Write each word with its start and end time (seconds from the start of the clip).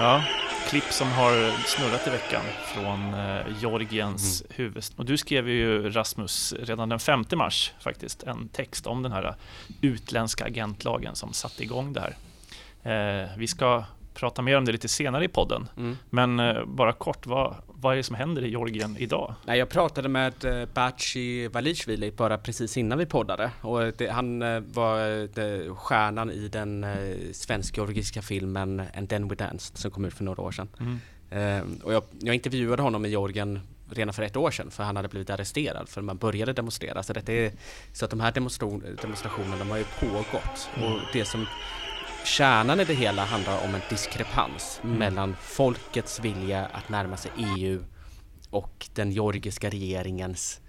Ja, 0.00 0.24
klipp 0.68 0.92
som 0.92 1.12
har 1.12 1.50
snurrat 1.66 2.06
i 2.06 2.10
veckan 2.10 2.42
från 2.64 3.14
eh, 3.14 3.46
Georgiens 3.60 4.42
mm. 4.42 4.52
huvudstad. 4.56 4.94
Och 4.98 5.04
du 5.04 5.16
skrev 5.16 5.48
ju 5.48 5.90
Rasmus 5.90 6.54
redan 6.60 6.88
den 6.88 6.98
5 6.98 7.24
mars 7.36 7.72
faktiskt 7.80 8.22
en 8.22 8.48
text 8.48 8.86
om 8.86 9.02
den 9.02 9.12
här 9.12 9.34
utländska 9.80 10.44
agentlagen 10.44 11.14
som 11.14 11.32
satte 11.32 11.62
igång 11.62 11.92
det 11.92 12.00
här. 12.00 12.16
Eh, 13.22 13.28
vi 13.36 13.46
ska 13.46 13.84
prata 14.14 14.42
mer 14.42 14.56
om 14.56 14.64
det 14.64 14.72
lite 14.72 14.88
senare 14.88 15.24
i 15.24 15.28
podden. 15.28 15.68
Mm. 15.76 15.96
Men 16.10 16.40
eh, 16.40 16.64
bara 16.64 16.92
kort, 16.92 17.26
vad, 17.26 17.54
vad 17.80 17.92
är 17.92 17.96
det 17.96 18.02
som 18.02 18.16
händer 18.16 18.44
i 18.44 18.48
Georgien 18.48 18.96
idag? 18.98 19.34
Nej, 19.44 19.58
jag 19.58 19.68
pratade 19.68 20.08
med 20.08 20.44
eh, 20.44 20.68
Baci 20.74 21.48
Valishvili 21.48 22.10
bara 22.10 22.38
precis 22.38 22.76
innan 22.76 22.98
vi 22.98 23.06
poddade 23.06 23.50
och 23.60 23.92
det, 23.96 24.10
han 24.10 24.42
eh, 24.42 24.60
var 24.60 24.98
det, 25.34 25.74
stjärnan 25.74 26.30
i 26.30 26.48
den 26.48 26.84
eh, 26.84 27.16
svensk-georgiska 27.32 28.22
filmen 28.22 28.82
And 28.96 29.08
then 29.08 29.28
we 29.28 29.34
danced 29.34 29.78
som 29.78 29.90
kom 29.90 30.04
ut 30.04 30.14
för 30.14 30.24
några 30.24 30.42
år 30.42 30.52
sedan. 30.52 30.68
Mm. 30.80 30.98
Eh, 31.30 31.84
och 31.84 31.92
jag, 31.92 32.02
jag 32.20 32.34
intervjuade 32.34 32.82
honom 32.82 33.06
i 33.06 33.08
Georgien 33.08 33.60
redan 33.90 34.14
för 34.14 34.22
ett 34.22 34.36
år 34.36 34.50
sedan 34.50 34.70
för 34.70 34.84
han 34.84 34.96
hade 34.96 35.08
blivit 35.08 35.30
arresterad 35.30 35.88
för 35.88 36.02
man 36.02 36.16
började 36.16 36.52
demonstrera. 36.52 37.02
Så, 37.02 37.12
detta 37.12 37.32
är, 37.32 37.52
så 37.92 38.04
att 38.04 38.10
de 38.10 38.20
här 38.20 38.32
demonstration, 38.32 38.84
demonstrationerna 39.02 39.56
de 39.56 39.70
har 39.70 39.78
ju 39.78 39.84
pågått 39.84 40.70
mm. 40.76 40.92
och 40.92 41.00
det 41.12 41.24
som 41.24 41.46
kärnan 42.28 42.80
i 42.80 42.84
det 42.84 42.94
hela 42.94 43.24
handlar 43.24 43.64
om 43.64 43.74
en 43.74 43.80
diskrepans 43.90 44.80
mm. 44.84 44.96
mellan 44.96 45.36
folkets 45.40 46.20
vilja 46.20 46.66
att 46.66 46.88
närma 46.88 47.16
sig 47.16 47.30
EU 47.36 47.84
och 48.50 48.88
den 48.94 49.10
georgiska 49.12 49.70
regeringens 49.70 50.60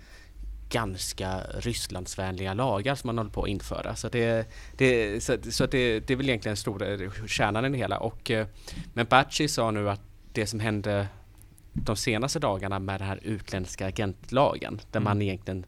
ganska 0.69 1.39
Rysslandsvänliga 1.39 2.53
lagar 2.53 2.95
som 2.95 3.07
man 3.07 3.17
håller 3.17 3.31
på 3.31 3.43
att 3.43 3.49
införa. 3.49 3.95
Så 3.95 4.09
det, 4.09 4.47
det, 4.77 5.23
så, 5.23 5.37
så 5.51 5.65
det, 5.65 5.99
det 5.99 6.13
är 6.13 6.17
väl 6.17 6.29
egentligen 6.29 6.57
stora 6.57 6.85
kärnan 7.27 7.65
i 7.65 7.69
det 7.69 7.77
hela. 7.77 7.97
Och, 7.97 8.31
eh, 8.31 8.47
men 8.93 9.05
Baci 9.05 9.47
sa 9.47 9.71
nu 9.71 9.89
att 9.89 10.01
det 10.33 10.47
som 10.47 10.59
hände 10.59 11.07
de 11.73 11.95
senaste 11.95 12.39
dagarna 12.39 12.79
med 12.79 13.01
den 13.01 13.07
här 13.07 13.19
utländska 13.23 13.87
agentlagen, 13.87 14.81
där 14.91 14.99
mm. 14.99 15.03
man 15.03 15.21
egentligen 15.21 15.65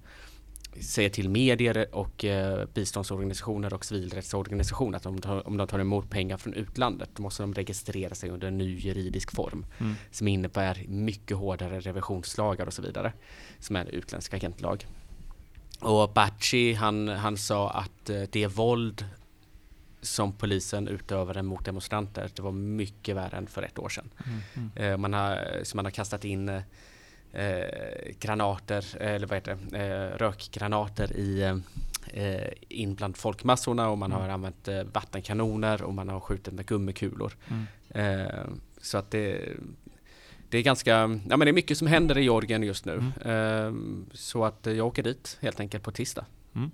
säger 0.80 1.10
till 1.10 1.30
medier 1.30 1.96
och 1.96 2.26
eh, 2.26 2.66
biståndsorganisationer 2.74 3.74
och 3.74 3.86
civilrättsorganisationer 3.86 4.98
att 4.98 5.06
om 5.06 5.20
de, 5.20 5.42
om 5.42 5.58
de 5.58 5.68
tar 5.68 5.80
emot 5.80 6.10
pengar 6.10 6.38
från 6.38 6.54
utlandet 6.54 7.10
då 7.16 7.24
måste 7.24 7.44
de 7.44 7.54
registrera 7.54 8.16
sig 8.16 8.30
under 8.30 8.48
en 8.48 8.58
ny 8.58 8.78
juridisk 8.78 9.32
form 9.32 9.66
mm. 9.80 9.96
som 10.12 10.28
innebär 10.28 10.86
mycket 10.88 11.38
hårdare 11.38 11.80
revisionslagar 11.80 12.66
och 12.66 12.74
så 12.74 12.82
vidare 12.82 13.14
som 13.60 13.76
är 13.76 13.86
utländsk 13.86 14.34
agentlag. 14.34 14.86
Och 15.80 16.14
Baci 16.14 16.74
han, 16.74 17.08
han 17.08 17.38
sa 17.38 17.70
att 17.70 18.10
eh, 18.10 18.22
det 18.32 18.48
våld 18.48 19.06
som 20.02 20.34
polisen 20.34 20.88
utövade 20.88 21.44
mot 21.44 21.66
demonstranter 21.66 22.30
det 22.36 22.42
var 22.42 22.52
mycket 22.52 23.16
värre 23.16 23.38
än 23.38 23.48
för 23.48 23.64
ett 23.64 23.80
år 23.80 23.90
sedan. 23.90 24.10
Mm, 24.26 24.40
mm. 24.54 24.92
Eh, 24.94 24.98
man 24.98 25.14
har, 25.14 25.60
så 25.64 25.76
man 25.76 25.86
har 25.86 25.92
kastat 25.92 26.26
in 26.26 26.62
eh, 27.34 27.44
eh, 27.44 28.16
granater, 28.20 29.02
eller 29.02 29.28
vad 29.28 29.38
heter 29.38 29.58
det, 29.70 29.78
eh, 29.78 30.18
rökgranater 30.18 31.14
i 31.14 31.42
eh, 32.14 32.48
in 32.70 32.96
bland 32.96 33.18
folkmassorna 33.18 33.90
och 33.90 33.98
man 33.98 34.12
mm. 34.12 34.22
har 34.22 34.30
använt 34.30 34.68
eh, 34.68 34.84
vattenkanoner 34.84 35.82
och 35.82 35.94
man 35.94 36.10
har 36.10 36.20
skjutit 36.20 36.54
med 36.54 36.66
gummikulor. 36.66 37.34
Mm. 37.48 37.66
Eh, 37.90 38.46
så 38.82 38.98
att 38.98 39.12
det, 39.12 39.50
det 40.50 40.58
är 40.58 40.62
ganska, 40.62 40.92
ja 41.30 41.38
men 41.38 41.40
det 41.40 41.50
är 41.50 41.54
mycket 41.54 41.78
som 41.78 41.88
händer 41.88 42.18
i 42.18 42.22
Georgien 42.22 42.64
just 42.64 42.86
nu. 42.86 42.94
Mm. 42.94 43.12
Eh, 43.22 43.74
så 44.14 44.46
att 44.46 44.60
jag 44.66 44.88
åker 44.88 45.04
dit 45.04 45.38
helt 45.42 45.60
enkelt 45.60 45.84
på 45.84 45.92
tisdag. 45.92 46.26
Mm. 46.56 46.72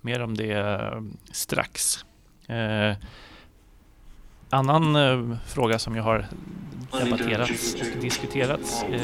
Mer 0.00 0.22
om 0.22 0.36
det 0.36 1.02
strax. 1.32 2.04
Annan 4.50 4.96
eh, 4.96 5.36
fråga 5.46 5.78
som 5.78 5.96
jag 5.96 6.02
har 6.02 6.26
debatterats 7.04 7.74
och 7.74 8.00
diskuterats. 8.02 8.82
Eh, 8.82 9.00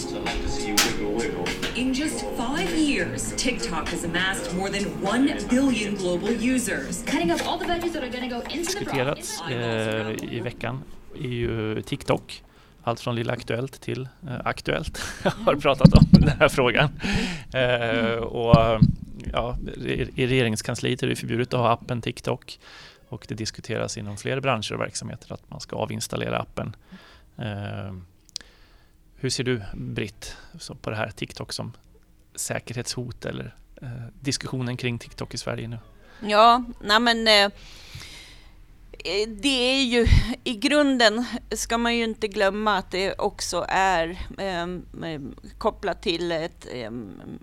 In 1.75 1.93
just 1.93 2.21
five 2.21 2.76
years, 2.78 3.32
TikTok 3.37 3.91
has 3.91 4.04
amassed 4.04 4.56
more 4.56 4.71
than 4.71 4.87
one 5.04 5.37
billion 5.50 5.94
global 5.94 6.28
users. 6.31 7.04
Cutting 7.04 7.32
up 7.32 7.41
all 7.47 7.59
the 7.59 7.65
veggies 7.65 7.93
that 7.93 8.03
are 8.03 8.10
gonna 8.10 8.28
go 8.28 8.37
into 8.37 8.56
diskuterats 8.56 9.43
eh, 9.50 10.34
i 10.34 10.41
veckan 10.41 10.82
är 11.21 11.28
ju 11.28 11.82
TikTok. 11.82 12.42
Allt 12.82 13.00
från 13.00 13.15
Lilla 13.15 13.32
Aktuellt 13.32 13.81
till 13.81 14.09
eh, 14.28 14.34
Aktuellt 14.44 14.98
har 15.44 15.54
pratat 15.56 15.94
om 15.94 16.04
den 16.10 16.28
här 16.38 16.48
frågan. 16.48 16.88
Eh, 17.54 18.15
och 18.22 18.81
ja, 19.32 19.56
i 20.16 20.26
regeringskansliet 20.26 21.03
är 21.03 21.06
det 21.06 21.16
förbjudet 21.16 21.54
att 21.54 21.60
ha 21.60 21.71
appen 21.72 22.03
TikTok 22.03 22.59
och 23.09 23.25
det 23.28 23.34
diskuteras 23.34 23.97
inom 23.97 24.17
fler 24.17 24.41
branscher 24.41 24.72
och 24.72 24.81
verksamheter 24.81 25.33
att 25.33 25.50
man 25.50 25.61
ska 25.61 25.77
avinstallera 25.77 26.39
appen. 26.39 26.77
Eh, 27.39 27.94
hur 29.17 29.31
ser 29.31 29.44
du 29.44 29.62
Britt 29.75 30.37
på 30.81 30.91
det 30.91 30.97
här 30.97 31.11
TikTok 31.11 31.53
som 31.53 31.72
säkerhetshot 32.34 33.25
eller 33.25 33.55
eh, 33.83 33.89
diskussionen 34.21 34.77
kring 34.77 34.99
TikTok 34.99 35.34
i 35.34 35.39
Sverige 35.39 35.69
nu? 35.69 35.78
Ja, 36.21 36.65
nej 36.81 37.00
men 37.00 37.28
Eh, 37.28 37.50
det 39.27 39.49
är 39.49 39.83
ju, 39.83 40.06
i 40.44 40.55
grunden 40.55 41.25
ska 41.50 41.78
man 41.78 41.97
ju 41.97 42.05
inte 42.05 42.28
glömma 42.28 42.77
att 42.77 42.91
det 42.91 43.15
också 43.19 43.67
är 43.69 44.09
eh, 44.39 44.67
kopplat 45.59 46.03
till 46.03 46.33
ett 46.33 46.67
eh, 46.72 46.91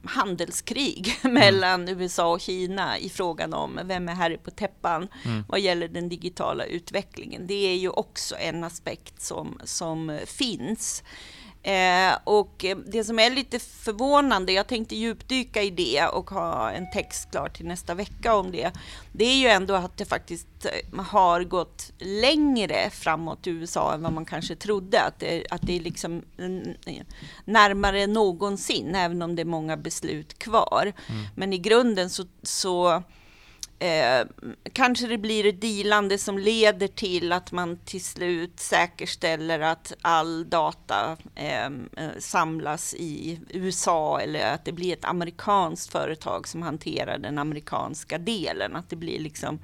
handelskrig 0.03 1.19
mm. 1.23 1.33
mellan 1.33 1.89
USA 1.89 2.31
och 2.31 2.41
Kina 2.41 2.97
i 2.97 3.09
frågan 3.09 3.53
om 3.53 3.79
vem 3.83 4.09
är 4.09 4.13
herre 4.13 4.37
på 4.37 4.51
täppan 4.51 5.07
mm. 5.25 5.43
vad 5.47 5.59
gäller 5.59 5.87
den 5.87 6.09
digitala 6.09 6.65
utvecklingen. 6.65 7.47
Det 7.47 7.67
är 7.67 7.75
ju 7.75 7.89
också 7.89 8.35
en 8.39 8.63
aspekt 8.63 9.21
som, 9.21 9.59
som 9.63 10.19
finns. 10.25 11.03
Eh, 11.63 12.17
och 12.23 12.65
det 12.85 13.03
som 13.03 13.19
är 13.19 13.29
lite 13.29 13.59
förvånande, 13.59 14.51
jag 14.51 14.67
tänkte 14.67 14.95
djupdyka 14.95 15.61
i 15.61 15.69
det 15.69 16.07
och 16.07 16.29
ha 16.29 16.71
en 16.71 16.91
text 16.91 17.31
klar 17.31 17.49
till 17.49 17.65
nästa 17.65 17.93
vecka 17.93 18.35
om 18.35 18.51
det, 18.51 18.71
det 19.11 19.25
är 19.25 19.35
ju 19.35 19.47
ändå 19.47 19.73
att 19.73 19.97
det 19.97 20.05
faktiskt 20.05 20.65
eh, 20.65 21.03
har 21.03 21.43
gått 21.43 21.91
längre 21.97 22.89
framåt 22.89 23.47
i 23.47 23.49
USA 23.49 23.93
än 23.93 24.03
vad 24.03 24.13
man 24.13 24.25
kanske 24.25 24.55
trodde. 24.55 25.01
Att 25.01 25.19
det, 25.19 25.45
att 25.49 25.61
det 25.61 25.75
är 25.75 25.79
liksom 25.79 26.21
närmare 27.45 28.07
någonsin, 28.07 28.95
även 28.95 29.21
om 29.21 29.35
det 29.35 29.41
är 29.41 29.45
många 29.45 29.77
beslut 29.77 30.39
kvar. 30.39 30.93
Mm. 31.09 31.25
Men 31.35 31.53
i 31.53 31.57
grunden 31.57 32.09
så, 32.09 32.25
så 32.43 33.03
Eh, 33.79 34.25
kanske 34.73 35.07
det 35.07 35.17
blir 35.17 35.45
ett 35.45 35.61
dealande 35.61 36.17
som 36.17 36.37
leder 36.37 36.87
till 36.87 37.31
att 37.31 37.51
man 37.51 37.77
till 37.77 38.03
slut 38.03 38.59
säkerställer 38.59 39.59
att 39.59 39.93
all 40.01 40.49
data 40.49 41.17
ehm, 41.35 41.89
eh, 41.97 42.09
samlas 42.19 42.93
i 42.93 43.39
USA 43.49 44.19
eller 44.19 44.53
att 44.53 44.65
det 44.65 44.71
blir 44.71 44.93
ett 44.93 45.05
amerikanskt 45.05 45.91
företag 45.91 46.47
som 46.47 46.61
hanterar 46.61 47.17
den 47.17 47.37
amerikanska 47.37 48.17
delen. 48.17 48.75
Att 48.75 48.89
det 48.89 48.95
blir 48.95 49.19
liksom 49.19 49.59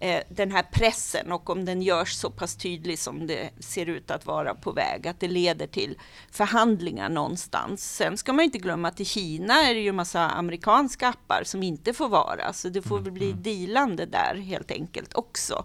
eh, 0.00 0.22
den 0.28 0.52
här 0.52 0.62
pressen 0.62 1.32
och 1.32 1.50
om 1.50 1.64
den 1.64 1.82
görs 1.82 2.12
så 2.12 2.30
pass 2.30 2.56
tydlig 2.56 2.98
som 2.98 3.26
det 3.26 3.50
ser 3.60 3.86
ut 3.86 4.10
att 4.10 4.26
vara 4.26 4.54
på 4.54 4.72
väg, 4.72 5.08
att 5.08 5.20
det 5.20 5.28
leder 5.28 5.66
till 5.66 5.98
förhandlingar 6.30 7.08
någonstans. 7.08 7.94
Sen 7.94 8.16
ska 8.16 8.32
man 8.32 8.44
inte 8.44 8.58
glömma 8.58 8.88
att 8.88 9.00
i 9.00 9.04
Kina 9.04 9.54
är 9.54 9.74
det 9.74 9.80
ju 9.80 9.92
massa 9.92 10.20
amerikanska 10.20 11.08
appar 11.08 11.42
som 11.44 11.62
inte 11.62 11.92
får 11.92 12.08
vara, 12.08 12.52
så 12.52 12.68
det 12.68 12.82
får 12.82 12.98
väl 12.98 13.12
bli 13.12 13.30
mm. 13.30 13.42
dealande 13.42 14.06
där 14.06 14.34
helt 14.34 14.70
enkelt 14.70 15.14
också. 15.14 15.64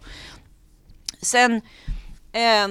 Sen 1.22 1.62
eh, 2.32 2.68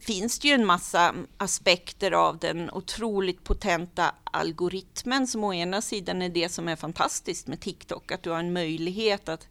finns 0.00 0.38
det 0.38 0.48
ju 0.48 0.54
en 0.54 0.66
massa 0.66 1.14
aspekter 1.36 2.12
av 2.12 2.38
den 2.38 2.70
otroligt 2.70 3.44
potenta 3.44 4.14
algoritmen 4.24 5.26
som 5.26 5.44
å 5.44 5.54
ena 5.54 5.82
sidan 5.82 6.22
är 6.22 6.28
det 6.28 6.48
som 6.48 6.68
är 6.68 6.76
fantastiskt 6.76 7.46
med 7.46 7.60
TikTok, 7.60 8.12
att 8.12 8.22
du 8.22 8.30
har 8.30 8.38
en 8.38 8.52
möjlighet 8.52 9.28
att 9.28 9.42
eh, 9.42 9.48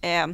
Eh, 0.00 0.26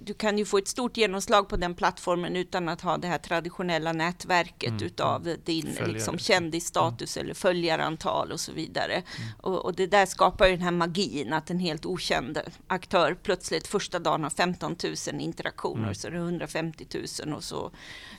du 0.00 0.14
kan 0.14 0.38
ju 0.38 0.44
få 0.44 0.58
ett 0.58 0.68
stort 0.68 0.96
genomslag 0.96 1.48
på 1.48 1.56
den 1.56 1.74
plattformen 1.74 2.36
utan 2.36 2.68
att 2.68 2.80
ha 2.80 2.96
det 2.96 3.08
här 3.08 3.18
traditionella 3.18 3.92
nätverket 3.92 4.70
mm. 4.70 4.82
utav 4.82 5.36
din 5.44 5.78
liksom, 5.86 6.18
kändisstatus 6.18 7.16
mm. 7.16 7.24
eller 7.24 7.34
följarantal 7.34 8.32
och 8.32 8.40
så 8.40 8.52
vidare. 8.52 8.92
Mm. 8.92 9.28
Och, 9.40 9.64
och, 9.64 9.74
det 9.74 9.86
där 9.86 10.06
skapar 10.06 10.46
ju 10.46 10.52
den 10.52 10.62
här 10.62 10.70
magin 10.70 11.32
att 11.32 11.50
en 11.50 11.58
helt 11.58 11.86
okänd 11.86 12.40
aktör 12.66 13.16
plötsligt 13.22 13.66
första 13.66 13.98
dagen 13.98 14.22
har 14.22 14.30
15 14.30 14.76
000 15.12 15.20
interaktioner 15.20 15.82
mm. 15.82 15.94
så 15.94 16.06
är 16.06 16.10
det 16.10 16.18
150 16.18 16.86
000 17.24 17.34
och 17.34 17.44
så 17.44 17.70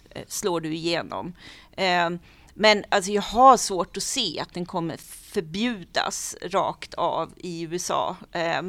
eh, 0.09 0.23
slår 0.27 0.61
du 0.61 0.73
igenom. 0.75 1.33
Eh, 1.71 2.09
men 2.57 2.83
alltså 2.89 3.11
jag 3.11 3.21
har 3.21 3.57
svårt 3.57 3.97
att 3.97 4.03
se 4.03 4.39
att 4.39 4.53
den 4.53 4.65
kommer 4.65 4.97
förbjudas 4.97 6.35
rakt 6.41 6.93
av 6.93 7.33
i 7.37 7.61
USA. 7.61 8.15
Eh, 8.31 8.61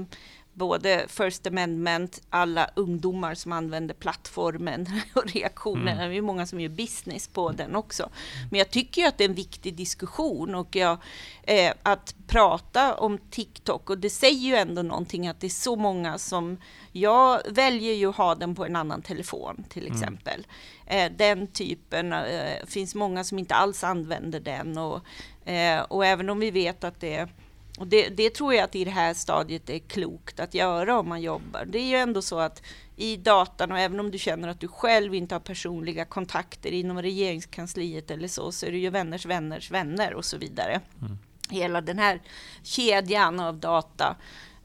både 0.56 1.04
First 1.08 1.46
Amendment, 1.46 2.22
alla 2.30 2.70
ungdomar 2.76 3.34
som 3.34 3.52
använder 3.52 3.94
plattformen 3.94 4.86
och 5.14 5.32
reaktionerna. 5.32 5.90
Mm. 5.92 6.10
Det 6.10 6.16
är 6.16 6.22
många 6.22 6.46
som 6.46 6.60
gör 6.60 6.68
business 6.68 7.28
på 7.28 7.52
den 7.52 7.76
också. 7.76 8.08
Men 8.50 8.58
jag 8.58 8.70
tycker 8.70 9.06
att 9.06 9.18
det 9.18 9.24
är 9.24 9.28
en 9.28 9.34
viktig 9.34 9.74
diskussion 9.74 10.54
och 10.54 10.76
jag, 10.76 10.98
eh, 11.42 11.72
att 11.82 12.14
prata 12.26 12.94
om 12.94 13.18
TikTok 13.30 13.90
och 13.90 13.98
det 13.98 14.10
säger 14.10 14.48
ju 14.48 14.54
ändå 14.54 14.82
någonting 14.82 15.28
att 15.28 15.40
det 15.40 15.46
är 15.46 15.48
så 15.48 15.76
många 15.76 16.18
som 16.18 16.58
jag 16.92 17.40
väljer 17.48 17.94
ju 17.94 18.08
att 18.08 18.16
ha 18.16 18.34
den 18.34 18.54
på 18.54 18.64
en 18.64 18.76
annan 18.76 19.02
telefon 19.02 19.64
till 19.68 19.86
mm. 19.86 19.96
exempel. 19.96 20.46
Mm. 20.86 21.12
Eh, 21.12 21.16
den 21.16 21.46
typen, 21.46 22.12
eh, 22.12 22.66
finns 22.66 22.94
många 22.94 23.24
som 23.24 23.38
inte 23.38 23.54
alls 23.54 23.84
använder 23.84 24.40
den 24.40 24.78
och, 24.78 25.00
eh, 25.48 25.80
och 25.80 26.06
även 26.06 26.30
om 26.30 26.40
vi 26.40 26.50
vet 26.50 26.84
att 26.84 27.00
det 27.00 27.28
och 27.78 27.86
det, 27.86 28.08
det, 28.08 28.30
tror 28.30 28.54
jag 28.54 28.64
att 28.64 28.74
i 28.74 28.84
det 28.84 28.90
här 28.90 29.14
stadiet 29.14 29.70
är 29.70 29.78
klokt 29.78 30.40
att 30.40 30.54
göra 30.54 30.98
om 30.98 31.08
man 31.08 31.22
jobbar. 31.22 31.64
Det 31.64 31.78
är 31.78 31.86
ju 31.86 31.96
ändå 31.96 32.22
så 32.22 32.38
att 32.38 32.62
i 32.96 33.16
datan 33.16 33.72
och 33.72 33.78
även 33.78 34.00
om 34.00 34.10
du 34.10 34.18
känner 34.18 34.48
att 34.48 34.60
du 34.60 34.68
själv 34.68 35.14
inte 35.14 35.34
har 35.34 35.40
personliga 35.40 36.04
kontakter 36.04 36.72
inom 36.72 37.02
regeringskansliet 37.02 38.10
eller 38.10 38.28
så, 38.28 38.52
så 38.52 38.66
är 38.66 38.70
det 38.70 38.78
ju 38.78 38.90
vänners 38.90 39.26
vänners 39.26 39.70
vänner 39.70 40.14
och 40.14 40.24
så 40.24 40.36
vidare. 40.36 40.80
Mm. 41.00 41.18
Hela 41.50 41.80
den 41.80 41.98
här 41.98 42.20
kedjan 42.62 43.40
av 43.40 43.56
data 43.56 44.16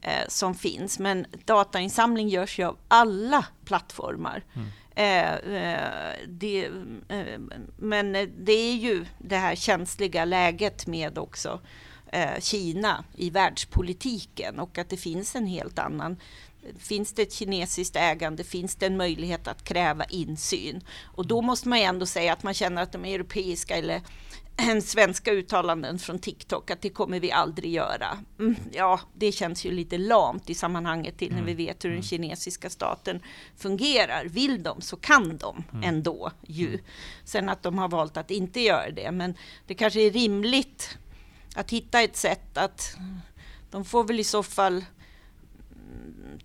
eh, 0.02 0.28
som 0.28 0.56
finns. 0.56 1.00
Men 1.00 1.26
datainsamling 1.46 2.30
görs 2.30 2.60
ju 2.60 2.64
av 2.64 2.78
alla 2.88 3.46
plattformar. 3.66 4.44
Mm. 4.54 4.68
Eh, 4.96 5.34
eh 5.34 6.16
det, 6.28 6.66
eh, 7.08 7.40
men 7.78 8.12
det 8.38 8.52
är 8.54 8.76
ju 8.76 9.06
det 9.18 9.38
här 9.38 9.56
känsliga 9.56 10.26
läget 10.26 10.88
med 10.88 11.18
också 11.18 11.60
Kina 12.40 13.04
i 13.16 13.30
världspolitiken 13.30 14.60
och 14.60 14.78
att 14.78 14.90
det 14.90 14.98
finns 14.98 15.36
en 15.36 15.46
helt 15.46 15.80
annan 15.80 16.18
Finns 16.78 17.14
det 17.14 17.22
ett 17.22 17.34
kinesiskt 17.34 17.96
ägande, 17.96 18.44
finns 18.44 18.76
det 18.76 18.86
en 18.86 18.98
möjlighet 18.98 19.48
att 19.48 19.64
kräva 19.64 20.04
insyn? 20.04 20.84
Och 21.04 21.28
då 21.28 21.42
måste 21.42 21.70
man 21.70 21.80
ju 21.80 21.86
ändå 21.86 22.06
säga 22.06 22.34
att 22.34 22.44
man 22.44 22.54
känner 22.54 22.82
att 22.82 22.92
de 22.92 23.06
europeiska 23.06 23.78
eller 23.78 24.02
svenska 24.82 25.32
uttalanden 25.32 26.00
från 26.00 26.20
TikTok 26.20 26.72
att 26.72 26.82
det 26.82 26.90
kommer 26.90 27.20
vi 27.20 27.32
aldrig 27.32 27.74
göra. 27.74 28.18
Mm, 28.40 28.56
ja, 28.72 29.00
det 29.14 29.32
känns 29.32 29.66
ju 29.66 29.72
lite 29.72 29.98
lamt 29.98 30.50
i 30.50 30.54
sammanhanget 30.54 31.18
till 31.18 31.34
när 31.34 31.44
vi 31.44 31.52
mm. 31.52 31.66
vet 31.66 31.86
hur 31.86 31.90
den 31.90 31.98
mm. 31.98 32.04
kinesiska 32.04 32.70
staten 32.70 33.20
fungerar. 33.58 34.26
Vill 34.26 34.64
de 34.64 34.82
så 34.82 34.96
kan 34.96 35.38
de 35.38 35.64
ändå 35.84 36.32
ju. 36.48 36.80
Sen 37.24 37.50
att 37.50 37.64
de 37.64 37.78
har 37.78 37.90
valt 37.90 38.18
att 38.18 38.32
inte 38.32 38.60
göra 38.60 38.92
det, 38.92 39.12
men 39.12 39.36
det 39.68 39.74
kanske 39.74 40.02
är 40.02 40.12
rimligt 40.12 40.98
att 41.56 41.72
hitta 41.72 42.02
ett 42.02 42.16
sätt 42.16 42.58
att 42.58 42.98
de 43.70 43.86
får 43.86 44.04
väl 44.04 44.20
i 44.20 44.24
så 44.24 44.44
fall 44.44 44.86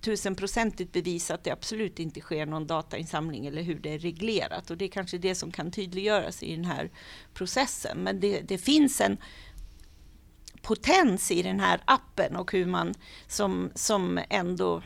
tusenprocentigt 0.01 0.91
bevisa 0.93 1.33
att 1.33 1.43
det 1.43 1.51
absolut 1.51 1.99
inte 1.99 2.19
sker 2.19 2.45
någon 2.45 2.67
datainsamling 2.67 3.45
eller 3.45 3.61
hur 3.61 3.79
det 3.79 3.93
är 3.93 3.99
reglerat. 3.99 4.69
Och 4.69 4.77
det 4.77 4.85
är 4.85 4.89
kanske 4.89 5.17
det 5.17 5.35
som 5.35 5.51
kan 5.51 5.71
tydliggöras 5.71 6.43
i 6.43 6.55
den 6.55 6.65
här 6.65 6.89
processen. 7.33 7.97
Men 7.97 8.19
det, 8.19 8.41
det 8.41 8.57
finns 8.57 9.01
en 9.01 9.17
potens 10.61 11.31
i 11.31 11.41
den 11.41 11.59
här 11.59 11.81
appen 11.85 12.35
och 12.35 12.51
hur 12.51 12.65
man 12.65 12.93
som, 13.27 13.71
som 13.75 14.19
ändå 14.29 14.81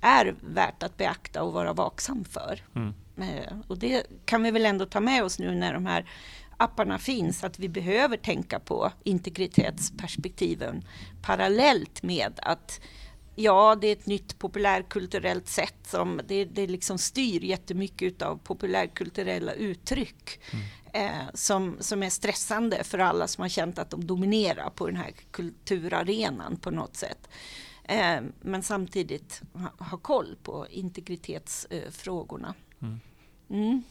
är 0.00 0.34
värt 0.40 0.82
att 0.82 0.96
beakta 0.96 1.42
och 1.42 1.52
vara 1.52 1.72
vaksam 1.72 2.24
för. 2.24 2.62
Mm. 2.74 2.94
Eh, 3.16 3.52
och 3.66 3.78
det 3.78 4.06
kan 4.24 4.42
vi 4.42 4.50
väl 4.50 4.66
ändå 4.66 4.86
ta 4.86 5.00
med 5.00 5.24
oss 5.24 5.38
nu 5.38 5.54
när 5.54 5.72
de 5.72 5.86
här 5.86 6.10
apparna 6.58 6.98
finns, 6.98 7.44
att 7.44 7.58
vi 7.58 7.68
behöver 7.68 8.16
tänka 8.16 8.60
på 8.60 8.92
integritetsperspektiven 9.04 10.84
parallellt 11.22 12.02
med 12.02 12.40
att 12.42 12.80
Ja, 13.40 13.76
det 13.80 13.86
är 13.86 13.92
ett 13.92 14.06
nytt 14.06 14.38
populärkulturellt 14.38 15.48
sätt 15.48 15.78
som 15.86 16.20
det, 16.28 16.44
det 16.44 16.66
liksom 16.66 16.98
styr 16.98 17.44
jättemycket 17.44 18.22
av 18.22 18.36
populärkulturella 18.36 19.52
uttryck 19.52 20.40
mm. 20.52 20.64
eh, 21.06 21.26
som, 21.34 21.76
som 21.80 22.02
är 22.02 22.10
stressande 22.10 22.84
för 22.84 22.98
alla 22.98 23.28
som 23.28 23.42
har 23.42 23.48
känt 23.48 23.78
att 23.78 23.90
de 23.90 24.06
dominerar 24.06 24.70
på 24.70 24.86
den 24.86 24.96
här 24.96 25.12
kulturarenan 25.30 26.56
på 26.56 26.70
något 26.70 26.96
sätt. 26.96 27.28
Eh, 27.84 28.20
men 28.40 28.62
samtidigt 28.62 29.42
ha, 29.52 29.86
ha, 29.86 29.98
koll 29.98 30.36
på 30.42 30.66
integritetsfrågorna. 30.70 32.54
Eh, 32.80 32.88
mm. 32.88 33.00
Mm. 33.50 33.82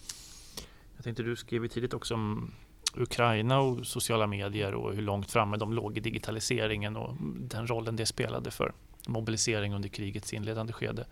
Jag 0.98 1.04
tänkte 1.04 1.24
du 1.24 1.36
skrev 1.36 1.68
tidigt 1.68 1.94
också 1.94 2.14
om 2.14 2.52
Ukraina 2.96 3.60
och 3.60 3.88
sociala 3.88 4.28
medier 4.28 4.74
och 4.74 4.94
hur 4.94 5.02
långt 5.02 5.32
framme 5.32 5.58
de 5.58 5.74
låg 5.74 5.98
i 5.98 6.00
digitaliseringen 6.00 6.96
och 6.96 7.16
den 7.40 7.68
rollen 7.68 7.96
det 7.96 8.06
spelade 8.06 8.52
för 8.52 8.74
mobilisering 9.08 9.74
under 9.74 9.90
krigets 9.90 10.34
inledande 10.34 10.74
skede. 10.74 11.06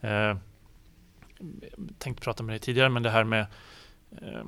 Eh, 0.00 0.36
tänkte 1.98 2.22
prata 2.22 2.42
med 2.42 2.52
dig 2.52 2.60
tidigare, 2.60 2.88
men 2.88 3.02
det 3.02 3.10
här 3.10 3.24
med 3.24 3.46
eh, 4.10 4.44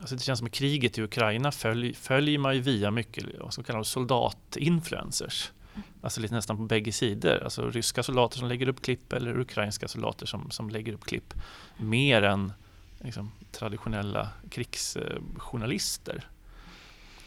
Alltså 0.00 0.14
det 0.14 0.22
känns 0.22 0.38
som 0.38 0.46
att 0.46 0.52
kriget 0.52 0.98
i 0.98 1.02
Ukraina 1.02 1.52
följ, 1.52 1.94
följer 1.94 2.38
man 2.38 2.54
ju 2.54 2.60
via 2.60 2.90
mycket 2.90 3.24
vad 3.40 3.52
ska 3.52 3.62
kallas 3.62 3.88
soldatinfluencers. 3.88 5.52
Alltså 6.00 6.20
lite 6.20 6.34
nästan 6.34 6.56
på 6.56 6.62
bägge 6.62 6.92
sidor. 6.92 7.42
Alltså 7.44 7.70
ryska 7.70 8.02
soldater 8.02 8.38
som 8.38 8.48
lägger 8.48 8.68
upp 8.68 8.82
klipp 8.82 9.12
eller 9.12 9.40
ukrainska 9.40 9.88
soldater 9.88 10.26
som, 10.26 10.50
som 10.50 10.70
lägger 10.70 10.92
upp 10.92 11.04
klipp. 11.04 11.34
Mer 11.76 12.22
än 12.22 12.52
liksom, 12.98 13.32
traditionella 13.52 14.28
krigsjournalister. 14.50 16.28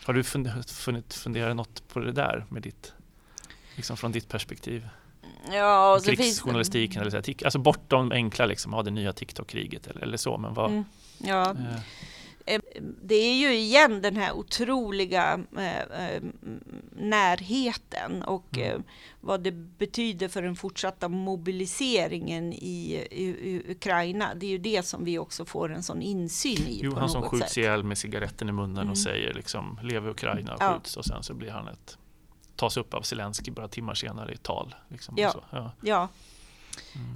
Har 0.06 0.14
du 0.14 0.24
funnit 0.68 1.14
fundera 1.14 1.54
något 1.54 1.88
på 1.88 2.00
det 2.00 2.12
där 2.12 2.46
med 2.50 2.62
ditt, 2.62 2.94
liksom 3.75 3.98
från 3.98 4.12
ditt 4.12 4.30
perspektiv? 4.30 4.90
Ja, 5.52 6.00
Krigsjournalistiken, 6.06 7.02
eller 7.02 7.22
så, 7.22 7.46
alltså 7.46 7.60
bortom 7.60 8.12
enkla 8.12 8.46
liksom, 8.46 8.74
ja, 8.74 8.81
det 8.81 8.92
nya 8.92 9.14
TikTok-kriget 9.14 9.88
eller, 9.88 10.02
eller 10.02 10.18
så, 10.18 10.38
men 10.38 10.54
vad... 10.54 10.72
Mm, 10.72 10.84
ja. 11.18 11.50
Eh, 11.50 11.80
det 13.01 13.16
är 13.16 13.36
ju 13.36 13.56
igen 13.56 14.01
den 14.01 14.16
här 14.16 14.34
otroliga 14.34 15.40
eh, 15.57 15.78
eh 15.78 16.22
närheten 16.92 18.24
och 18.24 18.57
mm. 18.57 18.75
eh, 18.75 18.81
vad 19.22 19.42
det 19.42 19.51
betyder 19.51 20.28
för 20.28 20.42
den 20.42 20.56
fortsatta 20.56 21.10
mobiliseringen 21.10 22.54
i, 22.54 23.62
Ukraina. 23.68 24.36
Det 24.36 24.45
är 24.45 24.50
ju 24.50 24.57
det 24.57 24.86
som 24.86 25.06
vi 25.06 25.19
också 25.19 25.45
får 25.45 25.74
en 25.74 25.84
sån 25.84 26.01
insyn 26.01 26.68
i. 26.68 26.80
Jo, 26.84 26.95
han 26.95 27.10
som 27.10 27.22
skjuts 27.22 27.57
ihjäl 27.57 27.84
med 27.84 27.98
cigaretten 27.98 28.50
i 28.50 28.51
munnen 28.51 28.78
mm. 28.78 28.92
och 28.92 28.98
säger 28.98 29.34
liksom 29.34 29.80
leve 29.84 30.10
Ukraina 30.10 30.54
och 30.54 30.62
ja. 30.62 30.74
skjuts 30.74 30.98
och 30.98 31.06
sen 31.06 31.24
så 31.24 31.34
blir 31.34 31.51
han 31.51 31.68
ett 31.68 31.98
tas 32.56 32.78
upp 32.78 32.94
av 32.94 33.01
Zelensky 33.01 33.51
bara 33.51 33.68
timmar 33.68 33.94
senare 33.94 34.34
i 34.34 34.38
tal. 34.38 34.75
Liksom, 34.88 35.16
ja. 35.18 35.34
ja. 35.50 35.72
ja. 35.81 36.10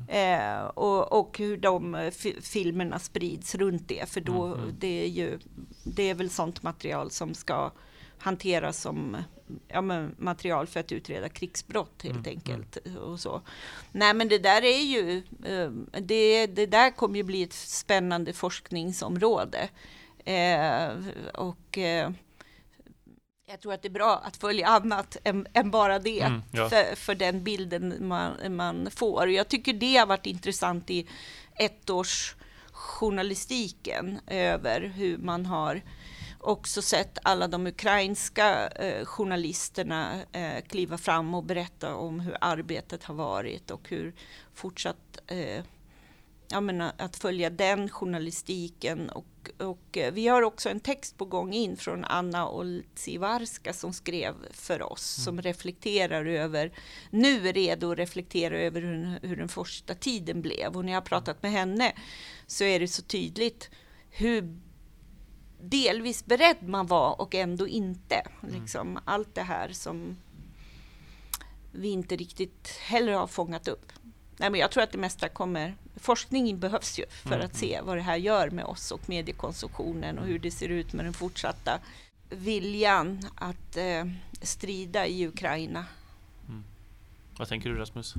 Eh, 0.07 0.65
och, 0.65 1.19
och, 1.19 1.37
hur 1.37 1.57
de 1.57 1.95
eh, 1.95 2.11
filmerna 2.41 2.99
sprids 2.99 3.55
runt 3.55 3.87
det. 3.87 4.09
För 4.09 4.21
då, 4.21 4.43
mm, 4.45 4.59
mm. 4.59 4.75
det 4.79 5.03
är 5.03 5.07
ju, 5.07 5.39
det 5.83 6.03
är 6.03 6.13
väl 6.13 6.29
sånt 6.29 6.63
material 6.63 7.11
som 7.11 7.33
ska 7.33 7.71
hanteras 8.17 8.81
som 8.81 9.17
ja, 9.67 9.81
material 10.17 10.67
för 10.67 10.79
att 10.79 10.91
utreda 10.91 11.29
krigsbrott 11.29 12.03
helt 12.03 12.27
mm, 12.27 12.29
enkelt. 12.29 12.77
Mm. 12.85 12.97
Och 12.97 13.19
så. 13.19 13.41
Nej 13.91 14.13
men 14.13 14.27
det 14.27 14.39
där 14.39 14.61
är 14.61 14.81
ju, 14.81 15.23
eh, 15.45 15.71
det, 16.01 16.47
det 16.47 16.65
där 16.65 16.91
kommer 16.91 17.17
ju 17.17 17.23
bli 17.23 17.43
ett 17.43 17.53
spännande 17.53 18.33
forskningsområde. 18.33 19.69
Eh, 20.25 20.89
och 21.33 21.77
eh, 21.77 22.11
jag 23.49 23.59
tror 23.59 23.73
att 23.73 23.81
det 23.81 23.87
är 23.87 23.89
bra 23.89 24.21
att 24.25 24.37
följa 24.37 24.67
annat 24.67 25.17
än, 25.23 25.47
än 25.53 25.71
bara 25.71 25.99
det, 25.99 26.21
mm, 26.21 26.41
ja. 26.51 26.69
för, 26.69 26.95
för, 26.95 27.15
den 27.15 27.43
bilden 27.43 28.07
man, 28.07 28.55
man 28.55 28.91
får. 28.91 29.29
Jag 29.29 29.47
tycker 29.47 29.73
det 29.73 29.97
har 29.97 30.05
varit 30.05 30.25
intressant 30.25 30.89
i 30.89 31.07
ettårsjournalistiken 31.55 34.19
över 34.27 34.81
hur 34.81 35.17
man 35.17 35.45
har 35.45 35.81
också 36.39 36.81
sett 36.81 37.17
alla 37.23 37.47
de 37.47 37.67
ukrainska 37.67 38.67
eh, 38.67 39.05
journalisterna 39.05 40.21
eh, 40.31 40.61
kliva 40.67 40.97
fram 40.97 41.33
och 41.33 41.43
berätta 41.43 41.95
om 41.95 42.19
hur 42.19 42.37
arbetet 42.41 43.03
har 43.03 43.15
varit 43.15 43.71
och 43.71 43.89
hur 43.89 44.13
fortsatt 44.53 45.19
eh, 45.27 45.63
ja, 46.49 46.61
men 46.61 46.81
att 46.81 47.15
följa 47.15 47.49
den 47.49 47.89
journalistiken 47.89 49.09
och 49.09 49.25
och 49.57 49.97
eh, 49.97 50.13
vi 50.13 50.27
har 50.27 50.41
också 50.41 50.69
en 50.69 50.79
text 50.79 51.17
på 51.17 51.25
gång 51.25 51.53
in 51.53 51.77
från 51.77 52.05
Anna 52.05 52.49
Oltsivarska 52.49 53.73
som 53.73 53.93
skrev 53.93 54.33
för 54.51 54.91
oss, 54.91 55.17
mm. 55.17 55.25
som 55.25 55.41
reflekterar 55.41 56.25
över, 56.25 56.71
nu 57.09 57.47
är 57.47 57.53
redo 57.53 57.91
att 57.91 57.97
reflektera 57.97 58.59
över 58.59 58.81
hur, 58.81 59.19
hur 59.27 59.35
den 59.35 59.49
första 59.49 59.95
tiden 59.95 60.41
blev. 60.41 60.77
Och 60.77 60.85
när 60.85 60.91
jag 60.91 61.01
har 61.01 61.05
pratat 61.05 61.43
med 61.43 61.51
henne 61.51 61.93
så 62.47 62.63
är 62.63 62.79
det 62.79 62.87
så 62.87 63.01
tydligt 63.01 63.69
hur 64.09 64.59
delvis 65.61 66.25
beredd 66.25 66.67
man 66.67 66.87
var 66.87 67.21
och 67.21 67.35
ändå 67.35 67.67
inte. 67.67 68.27
Mm. 68.43 68.61
Liksom, 68.61 68.99
allt 69.05 69.35
det 69.35 69.41
här 69.41 69.69
som 69.69 70.17
vi 71.71 71.89
inte 71.89 72.15
riktigt 72.15 72.67
heller 72.67 73.13
har 73.13 73.27
fångat 73.27 73.67
upp. 73.67 73.91
Nej, 74.37 74.49
men 74.49 74.59
jag 74.59 74.71
tror 74.71 74.83
att 74.83 74.91
det 74.91 74.97
mesta 74.97 75.29
kommer... 75.29 75.75
Forskning 75.99 76.59
behövs 76.59 76.99
ju 76.99 77.05
för 77.09 77.35
mm. 77.35 77.45
att 77.45 77.55
se 77.55 77.81
vad 77.83 77.97
det 77.97 78.01
här 78.01 78.17
gör 78.17 78.49
med 78.49 78.65
oss 78.65 78.91
och 78.91 79.09
mediekonsumtionen 79.09 80.19
och 80.19 80.25
hur 80.25 80.39
det 80.39 80.51
ser 80.51 80.69
ut 80.69 80.93
med 80.93 81.05
den 81.05 81.13
fortsatta 81.13 81.79
viljan 82.29 83.19
att 83.35 83.77
eh, 83.77 84.05
strida 84.41 85.07
i 85.07 85.27
Ukraina. 85.27 85.85
Mm. 86.47 86.63
Vad 87.37 87.47
tänker 87.47 87.69
du 87.69 87.75
Rasmus? 87.75 88.15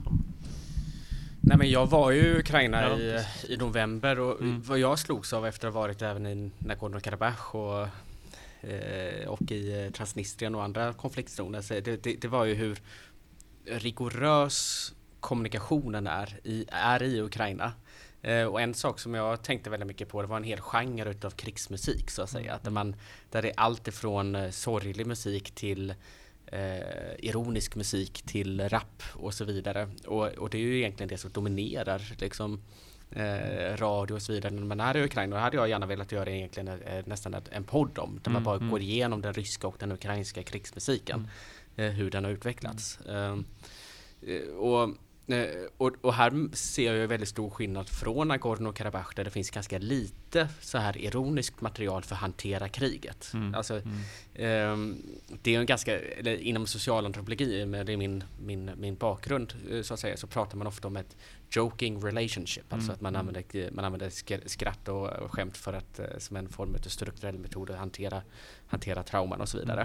Nej 1.41 1.59
men 1.59 1.71
jag 1.71 1.87
var 1.87 2.11
ju 2.11 2.21
i 2.21 2.39
Ukraina 2.39 2.83
ja. 2.83 2.99
i, 2.99 3.25
i 3.49 3.57
november 3.57 4.21
och 4.21 4.41
mm. 4.41 4.63
vad 4.63 4.79
jag 4.79 4.99
slogs 4.99 5.33
av 5.33 5.47
efter 5.47 5.69
att 5.69 5.75
ha 5.75 5.81
varit 5.81 6.03
även 6.03 6.27
i 6.27 6.51
Nagorno-Karabach 6.59 7.55
och, 7.55 7.89
eh, 8.71 9.29
och 9.29 9.53
i 9.53 9.85
eh, 9.85 9.93
Transnistrien 9.93 10.55
och 10.55 10.65
andra 10.65 10.93
konfliktzoner, 10.93 11.81
det, 11.81 12.03
det, 12.03 12.15
det 12.21 12.29
var 12.29 12.45
ju 12.45 12.55
hur 12.55 12.79
rigorös 13.65 14.93
kommunikationen 15.21 16.07
är 16.07 16.41
i, 16.45 16.65
är 16.69 17.03
i 17.03 17.21
Ukraina. 17.21 17.73
Eh, 18.23 18.45
och 18.45 18.61
en 18.61 18.75
sak 18.75 19.01
som 19.01 19.15
jag 19.15 19.43
tänkte 19.43 19.71
väldigt 19.71 19.87
mycket 19.87 20.09
på 20.09 20.23
det 20.23 20.29
var 20.29 20.37
en 20.37 20.45
hel 20.45 20.61
genre 20.61 21.11
utav 21.11 21.31
krigsmusik 21.31 22.11
så 22.11 22.23
att 22.23 22.31
säga. 22.31 22.53
Mm. 22.53 22.61
Där, 22.63 22.71
man, 22.71 22.97
där 23.31 23.43
det 23.43 23.49
är 23.49 23.55
allt 23.57 23.89
ifrån 23.89 24.35
eh, 24.35 24.51
sorglig 24.51 25.07
musik 25.07 25.51
till 25.51 25.95
eh, 26.47 27.15
ironisk 27.19 27.77
musik 27.77 28.23
till 28.27 28.69
rap 28.69 29.03
och 29.13 29.35
så 29.35 29.45
vidare. 29.45 29.89
Och, 30.07 30.27
och, 30.27 30.51
det 30.51 30.59
är 30.59 30.63
ju 30.63 30.79
egentligen 30.79 31.09
det 31.09 31.19
som 31.19 31.31
dominerar 31.31 32.15
liksom, 32.19 32.63
eh, 33.11 33.77
radio 33.77 34.15
och 34.15 34.23
så 34.23 34.33
vidare 34.33 34.55
när 34.55 34.63
man 34.63 34.81
är 34.81 34.97
i 34.97 35.05
Ukraina. 35.05 35.37
Och 35.37 35.39
det 35.39 35.45
hade 35.45 35.57
jag 35.57 35.69
gärna 35.69 35.87
velat 35.87 36.13
göra 36.13 36.31
egentligen 36.31 36.69
eh, 36.69 37.07
nästan 37.07 37.37
en 37.51 37.65
podd 37.65 37.99
om. 37.99 38.21
Där 38.23 38.31
mm, 38.31 38.33
man 38.33 38.45
bara 38.45 38.57
mm. 38.57 38.71
går 38.71 38.81
igenom 38.81 39.23
den 39.23 39.33
ryska 39.33 39.67
och 39.67 39.77
den 39.79 39.93
ukrainska 39.93 40.43
krigsmusiken. 40.43 41.17
Mm. 41.17 41.91
Eh, 41.91 41.97
hur 41.97 42.11
den 42.11 42.25
har 42.25 42.31
utvecklats. 42.31 42.99
Mm. 43.09 43.45
Eh, 44.23 44.55
och 44.57 44.95
Eh, 45.29 45.47
och, 45.77 45.93
och, 46.01 46.15
här 46.15 46.57
ser 46.57 46.95
jag 46.95 47.09
väldigt 47.09 47.29
stor 47.29 47.51
skillnad 47.51 47.89
från 47.89 48.33
Nagorno-Karabach 48.33 49.13
där 49.17 49.25
det 49.25 49.31
finns 49.31 49.51
ganska 49.51 49.79
lite 49.79 50.28
så 50.61 50.79
här 50.79 50.99
ironiskt 50.99 51.61
material 51.61 52.03
för 52.03 52.15
att 52.15 52.21
hantera 52.21 52.69
kriget. 52.69 53.31
Mm. 53.35 53.55
Alltså, 53.55 53.75
mm. 53.75 53.99
Eh, 54.35 54.97
det 55.43 55.55
är 55.55 55.61
en 55.61 55.67
ganska, 55.67 56.01
eller 56.01 56.37
inom 56.37 56.67
socialantropologi, 56.67 57.67
med 57.67 57.87
det 57.87 57.93
är 57.93 57.97
min, 57.97 58.25
min, 58.41 58.71
min 58.77 58.97
bakgrund 58.97 59.55
eh, 59.71 59.83
så 59.83 59.95
att 59.95 60.01
säga, 60.01 60.17
så 60.17 60.27
pratar 60.27 60.57
man 60.57 60.67
ofta 60.67 60.89
om 60.89 60.97
ett 60.97 61.17
joking 61.51 62.05
relationship, 62.05 62.73
alltså 62.73 62.89
mm. 62.89 62.95
att 62.95 63.01
man 63.01 63.17
använder, 63.17 63.71
man 63.71 63.85
använder 63.85 64.11
skratt 64.49 64.89
och, 64.89 65.07
och 65.07 65.33
skämt 65.33 65.57
för 65.57 65.73
att, 65.73 65.99
eh, 65.99 66.07
som 66.19 66.37
en 66.37 66.49
form 66.49 66.75
av 66.75 66.89
strukturell 66.89 67.39
metod 67.39 67.71
att 67.71 67.79
hantera, 67.79 68.23
hantera 68.67 69.03
trauman 69.03 69.41
och 69.41 69.49
så 69.49 69.59
vidare. 69.59 69.83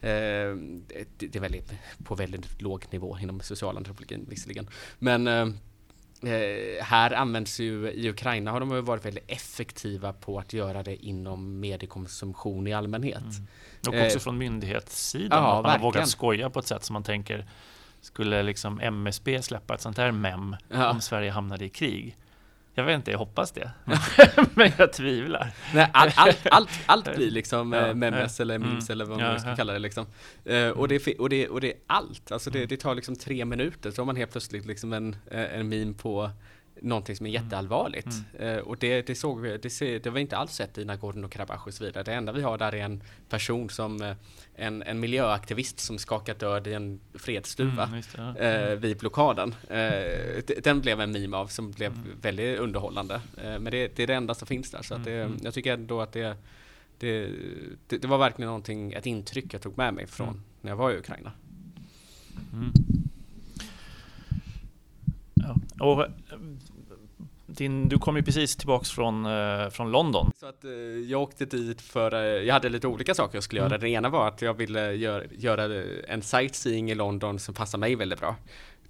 Eh, 0.00 0.56
det, 0.86 1.06
det, 1.18 1.36
är 1.36 1.40
väldigt, 1.40 1.72
på 2.04 2.14
väldigt 2.14 2.62
låg 2.62 2.86
nivå 2.90 3.18
inom 3.22 3.40
socialantropologin 3.40 4.26
visserligen. 4.28 4.68
Men 4.98 5.26
eh, 5.26 5.46
eh, 6.22 6.84
här 6.84 7.10
används 7.12 7.60
ju, 7.60 7.90
i 7.90 8.10
Ukraina 8.10 8.50
har 8.50 8.60
de 8.60 8.84
varit 8.84 9.04
väldigt 9.04 9.30
effektiva 9.30 10.12
på 10.12 10.38
att 10.38 10.52
göra 10.52 10.82
det 10.82 10.96
inom 11.06 11.60
mediekonsumtion 11.60 12.66
i 12.66 12.72
allmänhet. 12.72 13.22
Mm. 13.22 13.46
Och 13.88 14.06
också 14.06 14.18
eh, 14.18 14.22
från 14.22 14.38
myndighetssidan, 14.38 15.42
ja, 15.42 15.58
att 15.58 15.62
man 15.62 15.72
har 15.72 15.78
vågat 15.78 16.08
skoja 16.08 16.50
på 16.50 16.58
ett 16.58 16.66
sätt 16.66 16.84
som 16.84 16.94
man 16.94 17.02
tänker 17.02 17.46
skulle 18.00 18.42
liksom 18.42 18.80
MSB 18.80 19.42
släppa 19.42 19.74
ett 19.74 19.80
sånt 19.80 19.98
här 19.98 20.12
mem 20.12 20.56
ja. 20.68 20.90
om 20.90 21.00
Sverige 21.00 21.30
hamnade 21.30 21.64
i 21.64 21.68
krig? 21.68 22.16
Jag 22.80 22.84
vet 22.84 22.94
inte, 22.94 23.10
jag 23.10 23.18
hoppas 23.18 23.52
det. 23.52 23.70
Men 24.54 24.72
jag 24.78 24.92
tvivlar. 24.92 25.50
Nej, 25.74 25.90
all, 25.92 26.10
all, 26.16 26.32
allt, 26.50 26.70
allt 26.86 27.14
blir 27.16 27.30
liksom 27.30 27.72
ja, 27.72 27.94
memes 27.94 28.38
ja, 28.38 28.42
eller 28.42 28.58
memes 28.58 28.90
mm, 28.90 28.92
eller 28.92 29.04
vad 29.04 29.20
man 29.20 29.32
ja, 29.32 29.38
ska 29.38 29.56
kalla 29.56 29.72
det 29.72 29.78
liksom. 29.78 30.06
Uh, 30.50 30.68
och, 30.68 30.88
det 30.88 31.06
är, 31.06 31.20
och, 31.20 31.28
det, 31.28 31.48
och 31.48 31.60
det 31.60 31.72
är 31.72 31.78
allt. 31.86 32.32
Alltså 32.32 32.50
det, 32.50 32.58
mm. 32.58 32.68
det 32.68 32.76
tar 32.76 32.94
liksom 32.94 33.16
tre 33.16 33.44
minuter 33.44 33.90
så 33.90 34.02
har 34.02 34.06
man 34.06 34.16
helt 34.16 34.30
plötsligt 34.30 34.66
liksom 34.66 34.92
en, 34.92 35.16
en 35.30 35.68
meme 35.68 35.94
på 35.94 36.30
någonting 36.82 37.16
som 37.16 37.26
är 37.26 37.30
mm. 37.30 37.44
jätteallvarligt. 37.44 38.08
Mm. 38.38 38.58
Uh, 38.58 38.62
och 38.62 38.76
det, 38.76 39.06
det 39.06 39.14
såg 39.14 39.40
vi, 39.40 39.58
det, 39.58 39.98
det 39.98 40.10
var 40.10 40.18
inte 40.18 40.36
alls 40.36 40.52
sett 40.52 40.78
i 40.78 40.84
Nagorno-Karabach 40.84 41.66
och 41.66 41.74
så 41.74 41.84
vidare. 41.84 42.04
Det 42.04 42.12
enda 42.12 42.32
vi 42.32 42.42
har 42.42 42.58
där 42.58 42.74
är 42.74 42.84
en 42.84 43.02
person 43.28 43.70
som, 43.70 44.02
uh, 44.02 44.12
en, 44.54 44.82
en 44.82 45.00
miljöaktivist 45.00 45.80
som 45.80 45.98
skakat 45.98 46.38
död 46.38 46.66
i 46.66 46.72
en 46.72 47.00
fredsstuva 47.14 47.84
mm, 47.84 48.02
det, 48.36 48.38
ja. 48.38 48.72
uh, 48.72 48.78
vid 48.78 48.98
blockaden. 48.98 49.54
den 50.62 50.80
blev 50.80 51.00
en 51.00 51.12
meme 51.12 51.36
av 51.36 51.46
som 51.46 51.70
blev 51.70 51.92
mm. 51.92 52.06
väldigt 52.20 52.58
underhållande. 52.58 53.20
men 53.36 53.64
det, 53.64 53.96
det, 53.96 54.02
är 54.02 54.06
det 54.06 54.14
enda 54.14 54.34
som 54.34 54.46
finns 54.46 54.70
där. 54.70 54.82
Så 54.82 54.94
att 54.94 55.04
det, 55.04 55.14
mm, 55.14 55.26
mm. 55.26 55.40
jag 55.42 55.54
tycker 55.54 55.74
ändå 55.74 56.00
att 56.00 56.12
det, 56.12 56.36
det, 56.98 57.28
det, 57.86 58.04
var 58.04 58.18
verkligen 58.18 58.46
någonting, 58.46 58.92
ett 58.92 59.06
intryck 59.06 59.54
jag 59.54 59.62
tog 59.62 59.78
med 59.78 59.94
mig 59.94 60.06
från 60.06 60.42
när 60.60 60.70
jag 60.70 60.76
var 60.76 60.90
i 60.90 60.98
Ukraina. 60.98 61.32
Ja. 65.34 65.56
Och 65.86 66.06
din, 67.54 67.88
du 67.88 67.98
kom 67.98 68.16
ju 68.16 68.22
precis 68.22 68.56
tillbaks 68.56 68.90
från, 68.90 69.26
eh, 69.26 69.68
från 69.70 69.90
London. 69.90 70.30
Så 70.36 70.46
att, 70.46 70.64
eh, 70.64 70.70
jag 71.10 71.22
åkte 71.22 71.44
dit 71.44 71.80
för, 71.80 72.14
eh, 72.14 72.20
jag 72.20 72.54
hade 72.54 72.68
lite 72.68 72.86
olika 72.86 73.14
saker 73.14 73.36
jag 73.36 73.44
skulle 73.44 73.60
mm. 73.60 73.70
göra. 73.70 73.80
Det 73.80 73.88
ena 73.88 74.08
var 74.08 74.28
att 74.28 74.42
jag 74.42 74.54
ville 74.54 74.92
gör, 74.92 75.26
göra 75.30 75.84
en 76.08 76.22
sightseeing 76.22 76.90
i 76.90 76.94
London 76.94 77.38
som 77.38 77.54
passar 77.54 77.78
mig 77.78 77.94
väldigt 77.94 78.20
bra. 78.20 78.36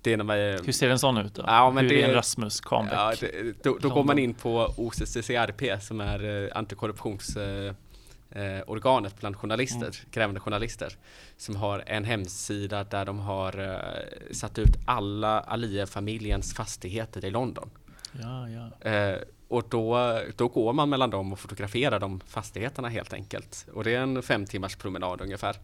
Det 0.02 0.12
är 0.12 0.16
när 0.16 0.24
man, 0.24 0.36
Hur 0.36 0.72
ser 0.72 0.90
en 0.90 0.98
sån 0.98 1.18
ut 1.18 1.34
då? 1.34 1.42
Ja, 1.46 1.70
men 1.70 1.84
Hur 1.84 1.90
det, 1.90 2.02
är 2.02 2.08
en 2.08 2.14
Rasmus 2.14 2.60
Kahnbäck? 2.60 2.94
Ja, 2.94 3.14
det, 3.20 3.62
då, 3.62 3.78
då 3.80 3.88
går 3.88 4.04
man 4.04 4.18
in 4.18 4.34
på 4.34 4.74
OCCCRP 4.76 5.82
som 5.82 6.00
är 6.00 6.50
antikorruptions 6.54 7.36
eh, 8.30 8.62
organet 8.66 9.20
bland 9.20 9.36
journalister, 9.36 9.78
mm. 9.78 10.10
krävande 10.10 10.40
journalister, 10.40 10.96
som 11.36 11.56
har 11.56 11.82
en 11.86 12.04
hemsida 12.04 12.84
där 12.84 13.04
de 13.04 13.18
har 13.18 13.58
eh, 13.58 14.32
satt 14.32 14.58
ut 14.58 14.76
alla 14.84 15.40
Aliyev-familjens 15.40 16.54
fastigheter 16.54 17.24
i 17.24 17.30
London. 17.30 17.70
Ja, 18.12 18.48
ja. 18.48 18.90
Eh, 18.90 19.18
och 19.48 19.64
då, 19.68 20.18
då 20.36 20.48
går 20.48 20.72
man 20.72 20.88
mellan 20.88 21.10
dem 21.10 21.32
och 21.32 21.38
fotograferar 21.38 22.00
de 22.00 22.20
fastigheterna 22.20 22.88
helt 22.88 23.12
enkelt. 23.12 23.66
Och 23.72 23.84
det 23.84 23.94
är 23.94 24.00
en 24.00 24.22
fem 24.22 24.46
timmars 24.46 24.76
promenad 24.76 25.20
ungefär 25.20 25.56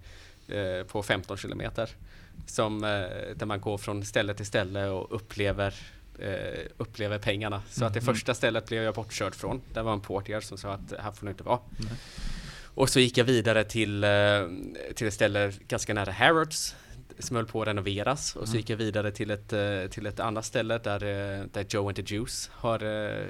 eh, 0.48 0.86
på 0.86 1.02
15 1.02 1.36
kilometer. 1.36 1.90
Som, 2.46 2.84
eh, 2.84 2.90
där 3.36 3.46
man 3.46 3.60
går 3.60 3.78
från 3.78 4.04
ställe 4.04 4.34
till 4.34 4.46
ställe 4.46 4.86
och 4.86 5.14
upplever 5.14 5.74
eh, 6.18 6.60
upplever 6.76 7.18
pengarna. 7.18 7.62
Så 7.70 7.80
mm. 7.80 7.86
att 7.86 7.94
det 7.94 8.00
mm. 8.00 8.14
första 8.14 8.34
stället 8.34 8.66
blev 8.66 8.82
jag 8.82 8.94
bortkörd 8.94 9.34
från. 9.34 9.62
Det 9.72 9.82
var 9.82 9.92
en 9.92 10.00
portier 10.00 10.40
som 10.40 10.58
sa 10.58 10.72
att 10.72 10.94
här 10.98 11.12
får 11.12 11.26
du 11.26 11.30
inte 11.30 11.44
vara. 11.44 11.58
Mm. 11.78 11.92
Och 12.74 12.88
så 12.88 13.00
gick 13.00 13.18
jag 13.18 13.24
vidare 13.24 13.64
till, 13.64 14.04
eh, 14.04 14.10
till 14.94 15.06
ett 15.06 15.14
ställe 15.14 15.52
ganska 15.68 15.94
nära 15.94 16.12
Harrods 16.12 16.74
som 17.18 17.37
höll 17.37 17.46
på 17.46 17.62
att 17.62 17.68
renoveras 17.68 18.37
och 18.37 18.49
så 18.49 18.52
mm. 18.52 18.61
gick 18.61 18.70
jag 18.70 18.76
vidare 18.76 19.11
till 19.11 19.30
ett, 19.30 19.52
eh, 19.52 19.87
till 19.90 20.06
ett 20.06 20.20
annat 20.20 20.44
ställe 20.44 20.78
där, 20.78 21.04
eh, 21.04 21.44
där 21.52 21.66
Joe 21.68 21.88
and 21.88 21.96
the 21.96 22.14
Juice 22.14 22.50
har 22.52 22.82
uh, 22.82 23.26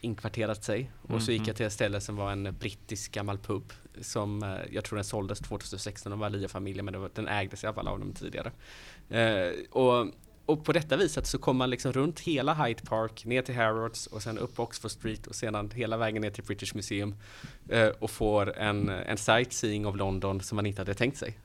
inkvarterat 0.00 0.64
sig. 0.64 0.90
Och 1.02 1.22
så 1.22 1.32
gick 1.32 1.42
mm-hmm. 1.42 1.46
jag 1.46 1.56
till 1.56 1.66
ett 1.66 1.72
ställe 1.72 2.00
som 2.00 2.16
var 2.16 2.32
en 2.32 2.56
brittisk 2.60 3.12
gammal 3.12 3.38
pub 3.38 3.72
som 4.00 4.56
jag 4.70 4.84
tror 4.84 4.96
den 4.96 5.04
såldes 5.04 5.38
2016 5.38 6.12
av 6.12 6.18
Valia-familjen 6.18 6.84
men 6.84 7.00
var, 7.00 7.10
den 7.14 7.28
ägdes 7.28 7.64
i 7.64 7.66
alla 7.66 7.74
fall 7.74 7.88
av 7.88 7.98
dem 7.98 8.12
tidigare. 8.12 8.52
Och, 9.70 10.06
och 10.46 10.64
på 10.64 10.72
detta 10.72 10.96
viset 10.96 11.26
så 11.26 11.38
kommer 11.38 11.58
man 11.58 11.70
liksom 11.70 11.92
runt 11.92 12.20
hela 12.20 12.54
Hyde 12.54 12.82
Park 12.82 13.24
ner 13.24 13.42
till 13.42 13.54
Harrods 13.54 14.06
och 14.06 14.22
sen 14.22 14.38
upp 14.38 14.58
Oxford 14.58 14.90
Street 14.90 15.26
och 15.26 15.34
sedan 15.34 15.70
hela 15.74 15.96
vägen 15.96 16.22
ner 16.22 16.30
till 16.30 16.44
British 16.44 16.74
Museum 16.74 17.14
och 17.98 18.10
får 18.10 18.58
en, 18.58 18.88
en 18.88 19.18
sightseeing 19.18 19.86
av 19.86 19.96
London 19.96 20.40
som 20.40 20.56
man 20.56 20.66
inte 20.66 20.80
hade 20.80 20.94
tänkt 20.94 21.18
sig 21.18 21.38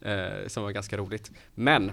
eh, 0.00 0.46
som 0.46 0.62
var 0.62 0.70
ganska 0.70 0.96
roligt. 0.96 1.30
Men 1.54 1.92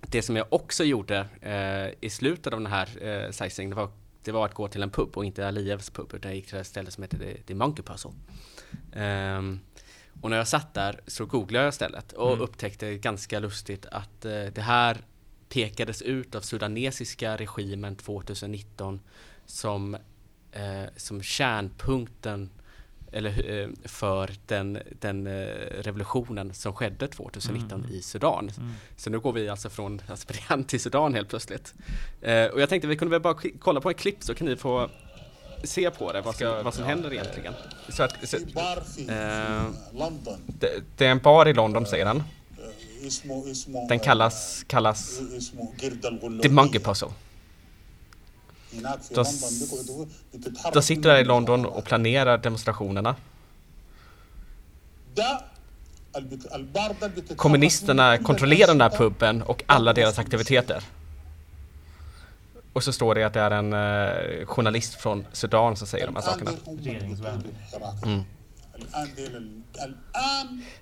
det 0.00 0.22
som 0.22 0.36
jag 0.36 0.46
också 0.50 0.84
gjorde 0.84 1.26
eh, 1.40 2.06
i 2.06 2.10
slutet 2.10 2.52
av 2.52 2.60
den 2.60 2.72
här 2.72 2.88
eh, 3.02 3.30
sightseeing, 3.30 3.70
det 3.70 3.76
var, 3.76 3.90
det 4.22 4.32
var 4.32 4.44
att 4.44 4.54
gå 4.54 4.68
till 4.68 4.82
en 4.82 4.90
pub 4.90 5.16
och 5.16 5.24
inte 5.24 5.48
Alievs 5.48 5.90
pub, 5.90 6.14
utan 6.14 6.30
jag 6.30 6.36
gick 6.36 6.46
till 6.46 6.58
ett 6.58 6.66
ställe 6.66 6.90
som 6.90 7.02
heter 7.02 7.18
The, 7.18 7.34
The 7.42 7.54
Monkey 7.54 7.84
Puzzle. 7.84 8.12
Um, 8.92 9.60
och 10.20 10.30
när 10.30 10.36
jag 10.36 10.48
satt 10.48 10.74
där 10.74 11.00
så 11.06 11.26
googlade 11.26 11.64
jag 11.64 11.74
stället 11.74 12.12
och 12.12 12.32
mm. 12.32 12.40
upptäckte 12.40 12.94
ganska 12.94 13.38
lustigt 13.38 13.86
att 13.86 14.24
eh, 14.24 14.44
det 14.54 14.62
här 14.62 14.98
pekades 15.48 16.02
ut 16.02 16.34
av 16.34 16.40
sudanesiska 16.40 17.36
regimen 17.36 17.96
2019 17.96 19.00
som, 19.46 19.94
eh, 20.52 20.84
som 20.96 21.22
kärnpunkten 21.22 22.50
eller 23.12 23.60
eh, 23.60 23.68
för 23.84 24.30
den, 24.46 24.78
den 25.00 25.26
eh, 25.26 25.32
revolutionen 25.80 26.54
som 26.54 26.72
skedde 26.72 27.08
2019 27.08 27.80
mm. 27.80 27.92
i 27.92 28.02
Sudan. 28.02 28.50
Mm. 28.58 28.72
Så 28.96 29.10
nu 29.10 29.20
går 29.20 29.32
vi 29.32 29.48
alltså 29.48 29.70
från 29.70 30.02
Aspiran 30.06 30.64
till 30.68 30.80
Sudan 30.80 31.14
helt 31.14 31.28
plötsligt. 31.28 31.74
Eh, 32.20 32.44
och 32.44 32.60
jag 32.60 32.68
tänkte 32.68 32.88
vi 32.88 32.96
kunde 32.96 33.10
väl 33.10 33.20
bara 33.20 33.36
kolla 33.58 33.80
på 33.80 33.90
ett 33.90 33.96
klipp 33.96 34.22
så 34.24 34.34
kan 34.34 34.46
ni 34.46 34.56
få 34.56 34.90
se 35.64 35.90
på 35.90 36.12
det, 36.12 36.20
vad, 36.20 36.34
ska, 36.34 36.62
vad 36.62 36.74
som 36.74 36.84
händer 36.84 37.12
egentligen. 37.12 37.54
Så 37.88 38.02
att, 38.02 38.28
så, 38.28 38.36
eh, 38.36 38.42
det, 40.46 40.70
det, 40.96 41.06
är 41.06 41.10
en 41.10 41.18
bar 41.18 41.48
i 41.48 41.54
London 41.54 41.86
säger 41.86 42.06
han. 42.06 42.22
Den 43.88 43.98
kallas, 43.98 44.64
kallas 44.66 45.20
The 46.42 46.48
Monkey 46.48 46.80
Puzzle. 46.80 47.08
De, 49.10 49.24
de 50.72 50.82
sitter 50.82 51.08
där 51.08 51.18
i 51.18 51.24
London 51.24 51.66
och 51.66 51.84
planerar 51.84 52.38
demonstrationerna. 52.38 53.16
Kommunisterna 57.36 58.18
kontrollerar 58.18 58.66
den 58.66 58.80
här 58.80 58.90
puben 58.90 59.42
och 59.42 59.64
alla 59.66 59.92
deras 59.92 60.18
aktiviteter. 60.18 60.82
Och 62.72 62.84
så 62.84 62.92
står 62.92 63.14
det 63.14 63.24
att 63.24 63.32
det 63.32 63.40
är 63.40 63.50
en 63.50 63.72
eh, 63.72 64.46
journalist 64.46 64.94
från 64.94 65.26
Sudan 65.32 65.76
som 65.76 65.86
säger 65.86 66.06
de 66.06 66.16
här 66.16 66.22
sakerna. 66.22 66.50
Mm. 68.04 68.22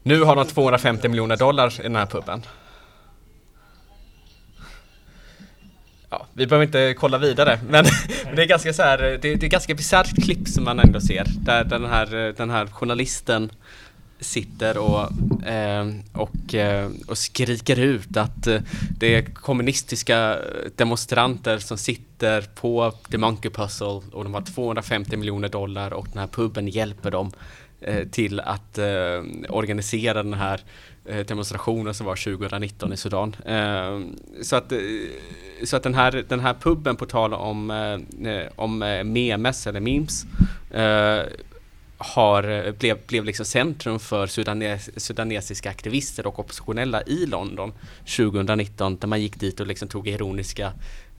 Nu 0.03 0.23
har 0.23 0.37
de 0.37 0.47
250 0.47 1.09
miljoner 1.09 1.37
dollar 1.37 1.81
i 1.81 1.83
den 1.83 1.97
här 1.97 2.07
puben. 2.07 2.43
Ja, 6.11 6.27
vi 6.35 6.47
behöver 6.47 6.67
inte 6.67 6.95
kolla 6.99 7.19
vidare, 7.19 7.61
men 7.69 7.85
det 8.37 8.43
är 8.43 8.47
ganska 8.47 8.73
så 8.73 8.83
här, 8.83 8.99
det, 8.99 9.19
det 9.19 9.47
är 9.47 9.51
ganska 9.51 9.75
bisarrt 9.75 10.25
klipp 10.25 10.49
som 10.49 10.65
man 10.65 10.79
ändå 10.79 11.01
ser, 11.01 11.25
där 11.27 11.65
den 11.65 11.85
här, 11.85 12.33
den 12.37 12.51
här 12.51 12.67
journalisten 12.67 13.51
sitter 14.21 14.79
och, 14.79 15.47
eh, 15.47 15.87
och, 16.13 16.55
eh, 16.55 16.91
och 17.09 17.19
skriker 17.19 17.79
ut 17.79 18.17
att 18.17 18.47
eh, 18.47 18.61
det 18.99 19.15
är 19.15 19.23
kommunistiska 19.23 20.39
demonstranter 20.77 21.59
som 21.59 21.79
sitter 21.79 22.43
på 22.55 22.93
The 23.11 23.19
Monkey 23.19 23.51
Puzzle 23.51 24.01
och 24.13 24.25
de 24.25 24.35
har 24.35 24.41
250 24.41 25.17
miljoner 25.17 25.49
dollar 25.49 25.93
och 25.93 26.07
den 26.13 26.19
här 26.19 26.27
puben 26.27 26.69
hjälper 26.69 27.11
dem 27.11 27.33
eh, 27.81 28.09
till 28.09 28.41
att 28.41 28.79
eh, 28.79 29.23
organisera 29.49 30.23
den 30.23 30.35
här 30.35 30.61
Eh, 31.09 31.27
demonstrationer 31.27 31.93
som 31.93 32.07
var 32.07 32.17
2019 32.17 32.93
i 32.93 32.97
Sudan. 32.97 33.37
Eh, 33.45 34.01
så 34.43 34.57
att, 34.57 34.73
eh, 34.73 34.79
så 35.65 35.77
att 35.77 35.83
den, 35.83 35.95
här, 35.95 36.25
den 36.29 36.41
här 36.41 36.55
puben 36.55 36.97
på 36.97 37.07
tal 37.07 37.35
om, 37.35 37.71
om 38.57 38.79
memes 39.05 39.67
eller 39.67 39.81
memes 39.81 40.27
har, 41.99 42.73
blev, 42.73 42.99
blev 43.07 43.25
liksom 43.25 43.47
centrum 43.47 43.99
för 43.99 44.27
sudanes, 44.27 45.05
sudanesiska 45.05 45.71
aktivister 45.71 46.27
och 46.27 46.39
oppositionella 46.39 47.03
i 47.03 47.27
London 47.27 47.73
2019 48.17 48.97
där 48.97 49.09
man 49.09 49.21
gick 49.21 49.41
dit 49.41 49.61
och 49.61 49.67
liksom 49.67 49.89
tog 49.89 50.09
ironiska 50.09 50.73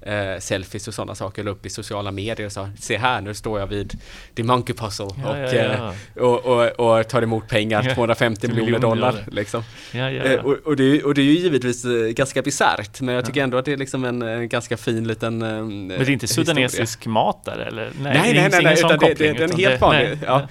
eh, 0.08 0.40
selfies 0.40 0.88
och 0.88 0.94
sådana 0.94 1.16
saker 1.16 1.44
la 1.44 1.52
upp 1.52 1.66
i 1.66 1.70
sociala 1.70 2.12
medier 2.12 2.46
och 2.46 2.52
sa 2.52 2.70
se 2.80 2.98
här 2.98 3.22
nu 3.22 3.34
står 3.34 3.60
jag 3.60 3.68
vid 3.68 4.00
The 4.36 4.44
Monkey 4.44 4.76
Puzzle 4.76 5.08
ja, 5.24 5.30
och, 5.30 5.38
ja, 5.38 5.54
ja. 5.54 5.94
Eh, 6.16 6.24
och, 6.24 6.46
och, 6.46 6.98
och, 7.00 7.08
tar 7.08 7.22
emot 7.22 7.48
pengar, 7.48 7.94
250 7.96 8.48
miljoner 8.48 8.80
dollar. 8.80 9.16
Liksom. 9.32 9.64
Eh, 9.94 10.40
och, 10.66 10.76
det, 10.76 11.04
och 11.04 11.14
det 11.14 11.22
är 11.22 11.26
ju 11.26 11.38
givetvis 11.38 11.86
eh, 11.86 11.92
ganska 11.92 12.42
bisarrt 12.42 13.02
men 13.02 13.16
jag 13.16 13.26
tycker 13.26 13.44
ändå 13.44 13.58
att 13.58 13.66
det 13.66 13.74
är 13.74 13.78
liksom 13.78 14.06
en, 14.06 14.22
en 14.22 14.50
ganska 14.50 14.78
fin 14.78 15.08
liten 15.08 15.38
Men 15.38 15.88
det 15.88 15.96
är 15.96 16.10
inte 16.10 16.28
sudanesisk 16.28 17.06
mat 17.06 17.46
där 17.46 17.58
eller? 17.58 17.84
Nej, 17.84 18.14
nej, 18.14 18.34
nej, 18.34 18.50
nej, 18.52 18.64
nej 18.64 18.74
utan 18.74 18.98
det, 19.00 19.14
det, 19.14 19.28
är 19.28 19.42
en 19.42 19.58
helt 19.58 19.82
vanlig. 19.82 20.18
Ja. 20.26 20.48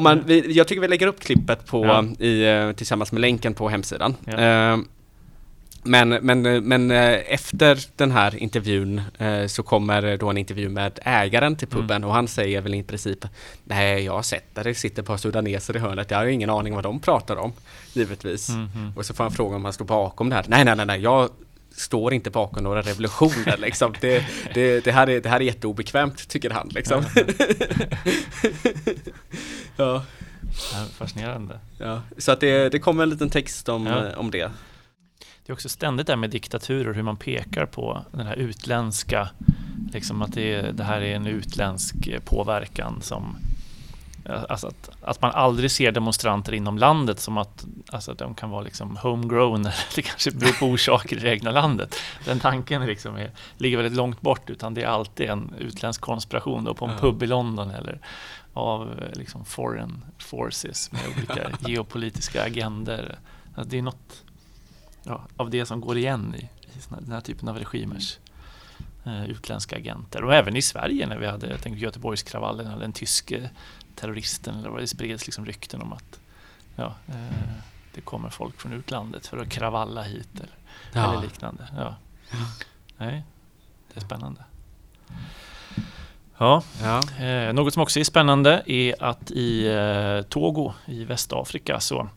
Man, 0.00 0.22
vi, 0.26 0.52
jag 0.52 0.68
tycker 0.68 0.80
vi 0.80 0.88
lägger 0.88 1.06
upp 1.06 1.20
klippet 1.20 1.66
på, 1.66 2.08
i, 2.18 2.72
tillsammans 2.76 3.12
med 3.12 3.20
länken 3.20 3.54
på 3.54 3.68
hemsidan. 3.68 4.14
Men, 5.84 6.08
men, 6.08 6.42
men 6.64 6.90
eh, 6.90 7.20
efter 7.26 7.78
den 7.96 8.10
här 8.10 8.36
intervjun 8.36 9.02
eh, 9.18 9.46
så 9.46 9.62
kommer 9.62 10.16
då 10.16 10.30
en 10.30 10.38
intervju 10.38 10.68
med 10.68 10.98
ägaren 11.02 11.56
till 11.56 11.68
puben 11.68 11.96
mm. 11.96 12.08
och 12.08 12.14
han 12.14 12.28
säger 12.28 12.60
väl 12.60 12.74
i 12.74 12.82
princip 12.82 13.26
Nej, 13.64 14.04
jag 14.04 14.12
har 14.12 14.22
sett 14.22 14.54
där 14.54 14.64
det 14.64 14.74
sitter 14.74 15.02
ett 15.02 15.06
par 15.06 15.16
sudaneser 15.16 15.76
i 15.76 15.78
hörnet. 15.78 16.10
Jag 16.10 16.18
har 16.18 16.26
ingen 16.26 16.50
aning 16.50 16.74
vad 16.74 16.82
de 16.82 17.00
pratar 17.00 17.36
om, 17.36 17.52
givetvis. 17.92 18.48
Mm, 18.48 18.68
mm. 18.74 18.92
Och 18.96 19.06
så 19.06 19.14
får 19.14 19.24
han 19.24 19.32
fråga 19.32 19.56
om 19.56 19.64
han 19.64 19.72
står 19.72 19.84
bakom 19.84 20.28
det 20.28 20.36
här. 20.36 20.44
Nej, 20.48 20.64
nej, 20.64 20.76
nej, 20.76 20.86
nej, 20.86 21.00
jag 21.00 21.30
står 21.76 22.14
inte 22.14 22.30
bakom 22.30 22.64
några 22.64 22.82
revolutioner 22.82 23.56
liksom. 23.56 23.94
Det, 24.00 24.24
det, 24.54 24.84
det, 24.84 24.92
här, 24.92 25.08
är, 25.08 25.20
det 25.20 25.28
här 25.28 25.40
är 25.40 25.44
jätteobekvämt, 25.44 26.28
tycker 26.28 26.50
han 26.50 26.68
liksom. 26.68 27.04
ja. 29.76 30.04
Fascinerande. 30.98 31.58
Ja, 31.78 32.02
så 32.18 32.32
att 32.32 32.40
det, 32.40 32.68
det 32.68 32.78
kommer 32.78 33.02
en 33.02 33.10
liten 33.10 33.30
text 33.30 33.68
om, 33.68 33.86
ja. 33.86 34.16
om 34.16 34.30
det. 34.30 34.50
Det 35.46 35.52
är 35.52 35.54
också 35.54 35.68
ständigt 35.68 36.06
det 36.06 36.16
med 36.16 36.30
diktaturer, 36.30 36.94
hur 36.94 37.02
man 37.02 37.16
pekar 37.16 37.66
på 37.66 38.04
den 38.12 38.26
här 38.26 38.36
utländska, 38.36 39.28
liksom 39.92 40.22
att 40.22 40.32
det, 40.32 40.62
det 40.72 40.84
här 40.84 41.00
är 41.00 41.16
en 41.16 41.26
utländsk 41.26 41.94
påverkan 42.24 43.02
som 43.02 43.36
Alltså 44.48 44.66
att, 44.66 44.90
att 45.02 45.22
man 45.22 45.30
aldrig 45.30 45.70
ser 45.70 45.92
demonstranter 45.92 46.54
inom 46.54 46.78
landet 46.78 47.20
som 47.20 47.38
att, 47.38 47.64
alltså 47.90 48.12
att 48.12 48.18
de 48.18 48.34
kan 48.34 48.50
vara 48.50 48.62
liksom 48.62 48.96
homegrown 48.96 49.60
eller 49.60 49.94
det 49.94 50.02
kanske 50.02 50.30
beror 50.30 50.52
på 50.52 50.66
orsaker 50.66 51.16
i 51.16 51.20
det 51.20 51.30
egna 51.30 51.50
landet. 51.50 51.96
Den 52.24 52.40
tanken 52.40 52.86
liksom 52.86 53.16
är, 53.16 53.30
ligger 53.58 53.76
väldigt 53.76 53.96
långt 53.96 54.20
bort 54.20 54.50
utan 54.50 54.74
det 54.74 54.82
är 54.82 54.86
alltid 54.86 55.30
en 55.30 55.54
utländsk 55.58 56.00
konspiration 56.00 56.64
då 56.64 56.74
på 56.74 56.84
en 56.86 56.98
pub 56.98 57.22
i 57.22 57.26
London 57.26 57.70
eller 57.70 58.00
av 58.52 59.00
liksom 59.12 59.44
foreign 59.44 60.04
forces 60.18 60.92
med 60.92 61.02
olika 61.16 61.50
geopolitiska 61.68 62.42
agender. 62.42 63.18
Alltså 63.54 63.70
det 63.70 63.78
är 63.78 63.82
något 63.82 64.23
ja, 65.04 65.26
av 65.36 65.50
det 65.50 65.66
som 65.66 65.80
går 65.80 65.98
igen 65.98 66.34
i, 66.38 66.42
i 66.44 66.78
den 66.88 67.12
här 67.12 67.20
typen 67.20 67.48
av 67.48 67.58
regimers 67.58 68.18
eh, 69.04 69.24
utländska 69.24 69.76
agenter. 69.76 70.24
Och 70.24 70.34
även 70.34 70.56
i 70.56 70.62
Sverige 70.62 71.06
när 71.06 71.18
vi 71.18 71.26
hade, 71.26 71.46
jag 71.46 71.62
tänker 71.62 71.80
Göteborgskravallen, 71.80 72.66
eller 72.66 72.80
den 72.80 72.92
tyske 72.92 73.50
terroristen, 73.94 74.58
eller 74.58 74.70
vad 74.70 74.80
det 74.80 74.86
spreds 74.86 75.26
liksom 75.26 75.46
rykten 75.46 75.82
om 75.82 75.92
att 75.92 76.20
ja, 76.76 76.94
eh, 77.06 77.52
det 77.94 78.00
kommer 78.00 78.30
folk 78.30 78.60
från 78.60 78.72
utlandet 78.72 79.26
för 79.26 79.38
att 79.38 79.48
kravalla 79.48 80.02
hit 80.02 80.28
eller, 80.34 80.54
ja. 80.92 81.12
eller 81.12 81.22
liknande. 81.22 81.68
Ja. 81.76 81.94
Nej, 82.98 83.22
det 83.88 84.00
är 84.00 84.04
spännande. 84.04 84.44
Ja, 86.38 86.62
ja. 86.82 87.24
Eh, 87.24 87.52
något 87.52 87.72
som 87.74 87.82
också 87.82 88.00
är 88.00 88.04
spännande 88.04 88.62
är 88.66 89.02
att 89.02 89.30
i 89.30 89.66
eh, 89.66 90.28
Togo 90.28 90.72
i 90.86 91.04
Västafrika 91.04 91.80
så 91.80 92.08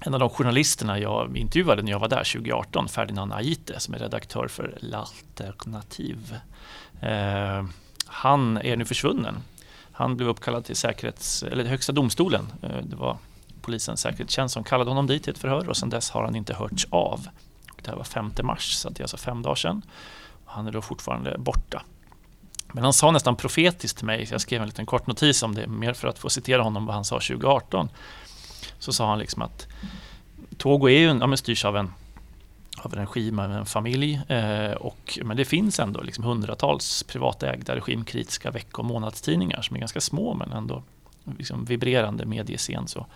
en 0.00 0.14
av 0.14 0.20
de 0.20 0.30
journalisterna 0.30 0.98
jag 0.98 1.36
intervjuade 1.36 1.82
när 1.82 1.92
jag 1.92 1.98
var 1.98 2.08
där 2.08 2.32
2018, 2.32 2.88
Ferdinand 2.88 3.32
Aite, 3.32 3.80
som 3.80 3.94
är 3.94 3.98
redaktör 3.98 4.48
för 4.48 4.78
L'Alternativ. 4.80 6.34
Eh, 7.00 7.64
han 8.06 8.56
är 8.56 8.76
nu 8.76 8.84
försvunnen. 8.84 9.36
Han 9.92 10.16
blev 10.16 10.28
uppkallad 10.28 10.64
till 10.64 10.76
säkerhets, 10.76 11.42
eller 11.42 11.64
Högsta 11.64 11.92
domstolen. 11.92 12.46
Eh, 12.62 12.82
det 12.82 12.96
var 12.96 13.18
polisens 13.60 14.00
säkerhetstjänst 14.00 14.52
som 14.54 14.64
kallade 14.64 14.90
honom 14.90 15.06
dit 15.06 15.22
till 15.22 15.32
ett 15.32 15.38
förhör 15.38 15.68
och 15.68 15.76
sedan 15.76 15.90
dess 15.90 16.10
har 16.10 16.24
han 16.24 16.36
inte 16.36 16.54
hörts 16.54 16.86
av. 16.90 17.28
Det 17.82 17.90
här 17.90 17.96
var 17.96 18.04
5 18.04 18.32
mars, 18.42 18.72
så 18.72 18.88
det 18.88 19.00
är 19.00 19.04
alltså 19.04 19.16
fem 19.16 19.42
dagar 19.42 19.54
sedan. 19.54 19.82
Han 20.44 20.66
är 20.66 20.72
då 20.72 20.82
fortfarande 20.82 21.38
borta. 21.38 21.82
Men 22.72 22.84
han 22.84 22.92
sa 22.92 23.10
nästan 23.10 23.36
profetiskt 23.36 23.98
till 23.98 24.06
mig, 24.06 24.28
jag 24.30 24.40
skrev 24.40 24.62
en 24.62 24.68
liten 24.68 24.86
kort 24.86 25.06
notis 25.06 25.42
om 25.42 25.54
det, 25.54 25.66
mer 25.66 25.92
för 25.92 26.08
att 26.08 26.18
få 26.18 26.30
citera 26.30 26.62
honom 26.62 26.86
vad 26.86 26.94
han 26.94 27.04
sa 27.04 27.14
2018 27.14 27.88
så 28.78 28.92
sa 28.92 29.08
han 29.08 29.18
liksom 29.18 29.42
att 29.42 29.66
Togo 30.56 30.88
är 30.88 30.98
ju 30.98 31.08
en, 31.08 31.18
ja, 31.18 31.36
styrs 31.36 31.64
av 31.64 31.76
en, 31.76 31.92
av 32.78 32.94
en 32.94 33.06
regim, 33.06 33.38
av 33.38 33.52
en 33.52 33.66
familj. 33.66 34.20
Eh, 34.28 34.72
och, 34.72 35.18
men 35.22 35.36
det 35.36 35.44
finns 35.44 35.80
ändå 35.80 36.02
liksom 36.02 36.24
hundratals 36.24 37.02
privatägda 37.02 37.76
regimkritiska 37.76 38.50
veck 38.50 38.78
och 38.78 38.84
månadstidningar 38.84 39.62
som 39.62 39.76
är 39.76 39.80
ganska 39.80 40.00
små 40.00 40.34
men 40.34 40.52
ändå 40.52 40.82
liksom 41.38 41.64
vibrerande 41.64 42.26
mediescen. 42.26 42.88
Så. 42.88 43.06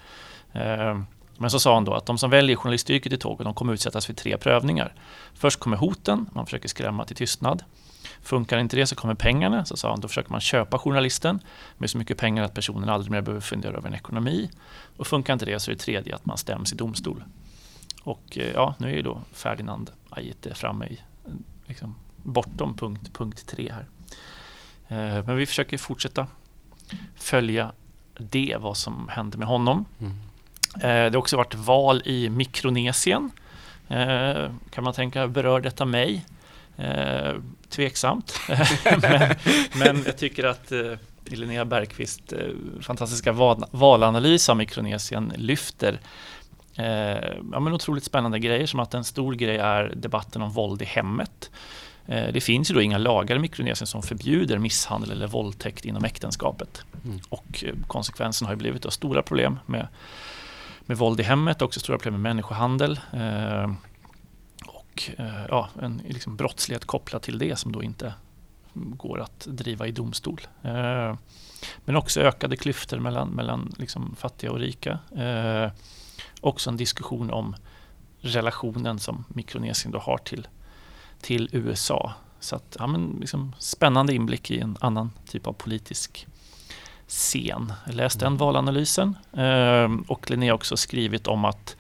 Eh, 0.53 1.01
men 1.39 1.51
så 1.51 1.61
sa 1.61 1.75
han 1.75 1.85
då 1.85 1.95
att 1.95 2.07
de 2.07 2.19
som 2.19 2.31
väljer 2.31 2.57
journalistyrket 2.57 3.13
i 3.13 3.17
Togo 3.17 3.45
de 3.45 3.55
kommer 3.55 3.73
utsättas 3.73 4.07
för 4.07 4.13
tre 4.13 4.37
prövningar. 4.37 4.95
Först 5.35 5.61
kommer 5.61 5.77
hoten, 5.77 6.27
man 6.33 6.47
försöker 6.47 6.69
skrämma 6.69 7.05
till 7.05 7.17
tystnad. 7.17 7.63
Funkar 8.23 8.59
inte 8.59 8.77
det 8.77 8.87
så 8.87 8.95
kommer 8.95 9.15
pengarna. 9.15 9.65
Så 9.65 9.77
sa 9.77 9.91
han, 9.91 10.01
då 10.01 10.09
försöker 10.09 10.31
man 10.31 10.41
köpa 10.41 10.79
journalisten 10.79 11.41
med 11.79 11.91
så 11.91 11.99
mycket 11.99 12.19
pengar 12.19 12.43
att 12.43 12.55
personen 12.55 12.89
aldrig 12.89 13.11
mer 13.11 13.21
behöver 13.21 13.41
fundera 13.41 13.77
över 13.77 13.89
en 13.89 13.95
ekonomi. 13.95 14.51
Och 14.97 15.07
funkar 15.07 15.33
inte 15.33 15.45
det 15.45 15.61
så 15.61 15.71
är 15.71 15.75
det 15.75 15.81
tredje 15.81 16.15
att 16.15 16.27
man 16.27 16.39
stäms 16.39 16.73
i 16.73 16.77
domstol. 16.77 17.25
Och 18.03 18.39
eh, 18.39 18.53
ja, 18.55 18.75
nu 18.79 18.91
är 18.91 18.95
ju 18.97 19.03
då 19.03 19.23
Ferdinand 19.33 19.91
Aite 20.11 20.55
framme 20.55 20.87
i 20.87 21.01
liksom, 21.67 21.95
bortom 22.17 22.77
punkt, 22.77 23.11
punkt 23.13 23.47
tre 23.47 23.73
här. 23.73 23.87
Eh, 24.89 25.25
men 25.27 25.37
vi 25.37 25.47
försöker 25.47 25.79
fortsätta 25.79 26.27
följa 27.17 27.73
det, 28.19 28.57
vad 28.61 28.77
som 28.77 29.09
händer 29.09 29.39
med 29.39 29.49
honom. 29.49 29.85
Mm. 30.01 30.13
Eh, 30.75 30.81
det 30.81 31.13
har 31.13 31.17
också 31.17 31.37
varit 31.37 31.55
val 31.55 32.03
i 32.05 32.29
Mikronesien. 32.29 33.31
Kan 34.71 34.85
man 34.85 34.93
tänka, 34.93 35.29
berör 35.29 35.61
detta 35.61 35.85
mig? 35.85 36.27
Tveksamt. 37.71 38.41
men, 39.03 39.37
men, 39.75 40.03
jag 40.07 40.19
tycker 40.19 40.45
att 40.45 40.73
eh, 40.73 40.93
Linnea 41.25 41.65
Bergqvist 41.65 42.33
eh, 42.33 42.39
fantastiska 42.81 43.33
val, 43.33 43.65
valanalys 43.71 44.49
av 44.49 44.57
Mikronesien 44.57 45.33
lyfter 45.37 46.01
eh, 46.77 46.85
ja, 47.53 47.61
men 47.61 47.73
otroligt 47.73 48.05
spännande 48.05 48.39
grejer 48.39 48.67
som 48.67 48.81
att 48.81 48.95
en 48.95 49.05
stor 49.05 49.35
grej 49.35 49.57
är 49.57 49.93
debatten 49.97 50.43
om 50.43 50.51
våld 50.51 50.83
i 50.83 50.85
hemmet. 50.85 51.51
Eh, 52.07 52.33
det 52.33 52.41
finns 52.41 52.71
ju 52.71 52.75
då 52.75 52.83
inga 52.83 52.99
lagar 52.99 53.37
i 53.37 53.39
Mikronesien 53.39 53.87
som 53.87 54.03
förbjuder 54.03 54.59
misshandel 54.59 55.11
eller 55.11 55.27
våldtäkt 55.27 55.85
inom 55.85 56.05
äktenskapet. 56.05 56.83
Mm. 57.05 57.21
Och 57.29 57.65
eh, 57.65 57.75
konsekvensen 57.87 58.47
har 58.47 58.55
ju 58.55 58.59
blivit 58.59 58.83
då 58.83 58.91
stora 58.91 59.23
problem 59.23 59.59
med, 59.67 59.89
med 60.81 60.99
våld 60.99 61.21
i 61.21 61.23
hemmet, 61.23 61.63
också 61.63 61.81
stora 61.81 61.99
problem 61.99 62.23
med 62.23 62.31
människohandel. 62.31 63.01
Eh, 63.13 63.73
och 65.09 65.21
eh, 65.21 65.47
ja, 65.49 65.69
en 65.83 66.03
liksom 66.09 66.37
brottslighet 66.37 66.85
kopplad 66.85 67.23
till 67.23 67.39
det 67.39 67.57
som 67.57 67.73
då 67.73 67.83
inte 67.83 68.15
går 68.73 69.21
att 69.21 69.47
driva 69.51 69.87
i 69.87 69.93
domstol. 69.93 70.41
Eh, 70.63 71.15
men 71.85 71.97
också 71.97 72.21
ökade 72.21 72.57
klyftor 72.57 72.99
mellan, 72.99 73.29
mellan 73.29 73.73
liksom 73.79 74.17
fattiga 74.19 74.53
och 74.53 74.59
rika. 74.59 74.99
Eh, 75.17 75.71
också 76.41 76.71
en 76.71 76.77
diskussion 76.77 77.31
om 77.31 77.57
relationen 78.21 78.99
som 78.99 79.25
Mikronesien 79.29 79.93
då 79.93 79.99
har 79.99 80.19
till, 80.19 80.49
till 81.21 81.49
USA. 81.53 82.13
Så 82.41 82.57
att, 82.57 82.77
ja, 82.79 82.87
men 82.87 83.17
liksom 83.21 83.55
spännande 83.59 84.15
inblick 84.15 84.51
i 84.51 84.61
en 84.61 84.77
annan 84.81 85.11
typ 85.27 85.47
av 85.47 85.53
politisk 85.53 86.27
scen. 87.09 87.73
Jag 87.87 87.95
läste 87.95 88.19
den 88.19 88.27
mm. 88.27 88.39
valanalysen 88.39 89.17
och 90.07 90.31
Linnea 90.31 90.53
har 90.53 90.55
också 90.55 90.77
skrivit 90.77 91.27
om 91.27 91.45
att 91.45 91.77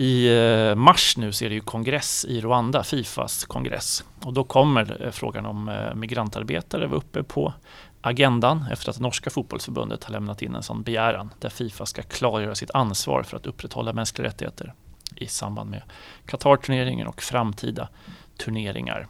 i 0.00 0.36
eh, 0.36 0.74
mars 0.74 1.16
nu 1.16 1.32
så 1.32 1.44
är 1.44 1.48
det 1.48 1.54
ju 1.54 1.60
kongress 1.60 2.24
i 2.24 2.40
Rwanda, 2.40 2.84
Fifas 2.84 3.44
kongress. 3.44 4.04
Och 4.24 4.32
då 4.32 4.44
kommer 4.44 5.04
eh, 5.04 5.10
frågan 5.10 5.46
om 5.46 5.68
eh, 5.68 5.94
migrantarbetare 5.94 6.86
vara 6.86 6.98
uppe 6.98 7.22
på 7.22 7.54
agendan 8.00 8.66
efter 8.72 8.90
att 8.90 9.00
norska 9.00 9.30
fotbollsförbundet 9.30 10.04
har 10.04 10.12
lämnat 10.12 10.42
in 10.42 10.54
en 10.54 10.62
sån 10.62 10.82
begäran 10.82 11.30
där 11.38 11.48
Fifa 11.48 11.86
ska 11.86 12.02
klargöra 12.02 12.54
sitt 12.54 12.70
ansvar 12.70 13.22
för 13.22 13.36
att 13.36 13.46
upprätthålla 13.46 13.92
mänskliga 13.92 14.28
rättigheter 14.28 14.74
i 15.16 15.26
samband 15.26 15.70
med 15.70 15.82
Qatar-turneringen 16.26 17.06
och 17.06 17.22
framtida 17.22 17.88
turneringar. 18.36 19.06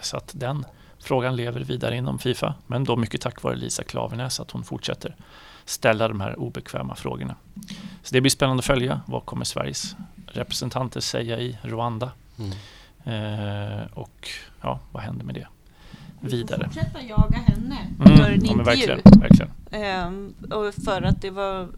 Så 0.00 0.16
att 0.16 0.32
den 0.34 0.64
frågan 0.98 1.36
lever 1.36 1.60
vidare 1.60 1.96
inom 1.96 2.18
Fifa, 2.18 2.54
men 2.66 2.84
då 2.84 2.96
mycket 2.96 3.20
tack 3.20 3.42
vare 3.42 3.56
Lisa 3.56 3.82
Klavernäs 3.82 4.40
att 4.40 4.50
hon 4.50 4.64
fortsätter 4.64 5.16
ställa 5.68 6.08
de 6.08 6.20
här 6.20 6.38
obekväma 6.38 6.94
frågorna. 6.94 7.36
Så 8.02 8.14
det 8.14 8.20
blir 8.20 8.30
spännande 8.30 8.60
att 8.60 8.66
följa. 8.66 9.00
Vad 9.06 9.24
kommer 9.24 9.44
Sveriges 9.44 9.96
representanter 10.26 11.00
säga 11.00 11.40
i 11.40 11.58
Rwanda? 11.62 12.12
Mm. 12.38 12.52
Eh, 13.04 13.86
och 13.94 14.28
ja, 14.60 14.80
vad 14.92 15.02
händer 15.02 15.24
med 15.24 15.34
det? 15.34 15.46
Vidare. 16.20 16.68
Vi 16.68 16.74
får 16.74 16.80
fortsätta 16.80 17.02
jaga 17.02 17.38
henne 17.38 17.76
mm. 18.04 18.16
för 18.16 18.30
en 18.30 18.34
intervju. 18.34 18.64
verkligen, 18.64 19.00
verkligen. 19.20 19.50
Eh, 19.70 20.56
och 20.56 20.74
för 20.74 21.02
att 21.02 21.22
det 21.22 21.30
var 21.30 21.68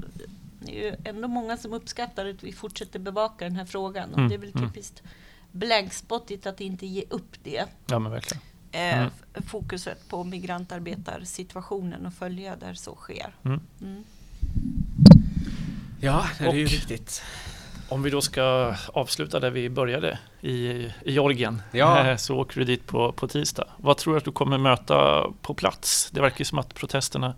det 0.61 0.87
är 0.87 0.91
ju 0.91 0.97
ändå 1.05 1.29
många 1.29 1.57
som 1.57 1.73
uppskattar 1.73 2.27
att 2.27 2.43
vi 2.43 2.53
fortsätter 2.53 2.99
bevaka 2.99 3.45
den 3.45 3.57
här 3.57 3.65
frågan. 3.65 4.11
Och 4.11 4.19
mm. 4.19 4.29
det 4.29 4.35
är 4.35 4.39
väl 4.39 4.53
mm. 4.55 4.69
typiskt 4.69 5.01
mm. 5.01 5.13
blankspottigt 5.53 6.47
att 6.47 6.61
inte 6.61 6.87
ge 6.87 7.05
upp 7.11 7.37
det. 7.43 7.65
Ja, 7.87 7.99
men 7.99 8.13
verkligen. 8.13 8.43
Eh, 8.73 8.99
mm. 8.99 9.11
fokuset 9.47 10.09
på 10.09 10.25
migrantarbetarsituationen 10.25 12.07
och 12.07 12.15
följa 12.15 12.57
där 12.57 12.75
så 12.75 12.95
sker. 12.95 13.35
Mm. 13.45 13.61
Mm. 13.81 14.05
Ja, 16.01 16.27
det 16.39 16.45
är 16.45 16.49
och, 16.49 16.57
ju 16.57 16.65
viktigt. 16.65 17.23
Om 17.89 18.03
vi 18.03 18.11
då 18.11 18.21
ska 18.21 18.75
avsluta 18.93 19.41
där 19.41 19.51
vi 19.51 19.71
började 19.71 20.19
i, 20.41 20.53
i 20.53 20.93
Georgien 21.05 21.63
ja. 21.71 22.07
Eh, 22.07 22.17
så 22.17 22.37
åker 22.37 22.61
du 22.61 22.65
dit 22.65 22.87
på, 22.87 23.13
på 23.13 23.29
tisdag. 23.29 23.69
Vad 23.77 23.97
tror 23.97 24.15
du 24.15 24.19
att 24.19 24.25
du 24.25 24.33
kommer 24.33 24.59
möta 24.59 25.27
på 25.43 25.55
plats? 25.55 26.11
Det 26.13 26.21
verkar 26.21 26.45
som 26.45 26.59
att 26.59 26.75
protesterna 26.75 27.35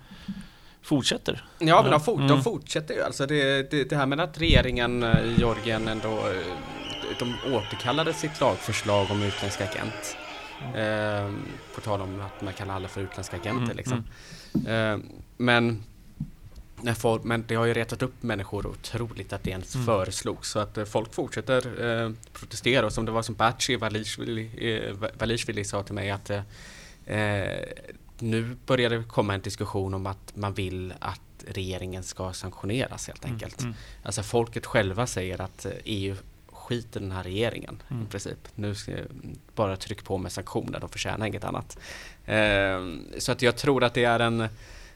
fortsätter. 0.82 1.44
Ja, 1.58 1.82
men 1.82 1.90
de, 1.90 2.00
for, 2.00 2.14
mm. 2.14 2.28
de 2.28 2.42
fortsätter 2.42 2.94
ju. 2.94 3.02
Alltså 3.02 3.26
det, 3.26 3.70
det, 3.70 3.84
det, 3.84 3.96
här 3.96 4.06
med 4.06 4.20
att 4.20 4.40
regeringen 4.40 5.02
eh, 5.02 5.24
i 5.24 5.34
Georgien 5.38 5.88
ändå 5.88 6.24
de 7.18 7.34
återkallade 7.54 8.12
sitt 8.12 8.40
lagförslag 8.40 9.10
om 9.10 9.22
utländsk 9.22 9.60
agent. 9.60 10.16
Eh, 10.74 11.30
på 11.74 11.80
tal 11.80 12.00
om 12.00 12.20
att 12.20 12.42
man 12.42 12.52
kallar 12.52 12.74
alla 12.74 12.88
för 12.88 13.00
utländska 13.00 13.36
agenter 13.36 13.64
mm, 13.64 13.76
liksom. 13.76 14.04
Eh, 14.66 14.98
men, 15.36 15.84
folk, 16.96 17.24
men 17.24 17.44
det 17.46 17.54
har 17.54 17.66
ju 17.66 17.74
retat 17.74 18.02
upp 18.02 18.22
människor 18.22 18.66
otroligt 18.66 19.32
att 19.32 19.42
det 19.42 19.50
ens 19.50 19.74
mm. 19.74 19.86
föreslogs. 19.86 20.50
Så 20.50 20.58
att 20.58 20.78
eh, 20.78 20.84
folk 20.84 21.14
fortsätter 21.14 21.84
eh, 21.84 22.10
protestera. 22.32 22.86
Och 22.86 22.92
som 22.92 23.04
det 23.04 23.12
var 23.12 23.22
som 23.22 23.34
Baci 23.34 23.76
Valishvili 23.76 25.60
eh, 25.60 25.64
sa 25.64 25.82
till 25.82 25.94
mig 25.94 26.10
att 26.10 26.30
eh, 26.30 26.42
nu 28.18 28.56
börjar 28.66 28.90
det 28.90 29.04
komma 29.08 29.34
en 29.34 29.40
diskussion 29.40 29.94
om 29.94 30.06
att 30.06 30.36
man 30.36 30.54
vill 30.54 30.94
att 30.98 31.20
regeringen 31.46 32.02
ska 32.02 32.32
sanktioneras 32.32 33.06
helt 33.06 33.24
mm, 33.24 33.34
enkelt. 33.34 33.60
Mm, 33.60 33.72
mm. 33.72 33.82
Alltså 34.02 34.22
folket 34.22 34.66
själva 34.66 35.06
säger 35.06 35.40
att 35.40 35.66
EU 35.84 36.16
skit 36.62 36.96
i 36.96 36.98
den 36.98 37.12
här 37.12 37.22
regeringen 37.22 37.82
mm. 37.90 38.02
i 38.02 38.06
princip. 38.06 38.48
Nu 38.54 38.74
ska 38.74 38.90
jag 38.90 39.06
bara 39.54 39.76
tryck 39.76 40.04
på 40.04 40.18
med 40.18 40.32
sanktioner, 40.32 40.80
de 40.80 40.88
förtjänar 40.88 41.26
inget 41.26 41.44
annat. 41.44 41.78
Eh, 42.24 42.80
så 43.18 43.32
att 43.32 43.42
jag 43.42 43.56
tror 43.56 43.84
att 43.84 43.94
det 43.94 44.04
är 44.04 44.20
en 44.20 44.48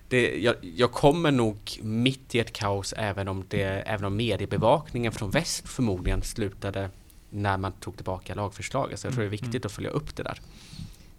det, 0.09 0.39
jag, 0.39 0.55
jag, 0.61 0.93
kommer 0.93 1.31
nog 1.31 1.59
mitt 1.83 2.35
i 2.35 2.39
ett 2.39 2.53
kaos 2.53 2.95
även 2.97 3.29
om, 3.29 3.45
det, 3.49 3.63
även 3.63 4.05
om 4.05 4.17
mediebevakningen 4.17 5.13
från 5.13 5.31
väst 5.31 5.69
förmodligen 5.69 6.23
slutade 6.23 6.91
när 7.31 7.57
man 7.57 7.73
tog 7.73 7.97
tillbaka 7.97 8.35
lagförslaget. 8.35 9.01
Så 9.01 9.07
jag 9.07 9.15
tror 9.15 9.23
det 9.23 9.29
är 9.29 9.31
viktigt 9.31 9.55
mm. 9.55 9.67
att 9.67 9.73
följa 9.73 9.91
upp 9.91 10.17
det 10.17 10.23
där. 10.23 10.41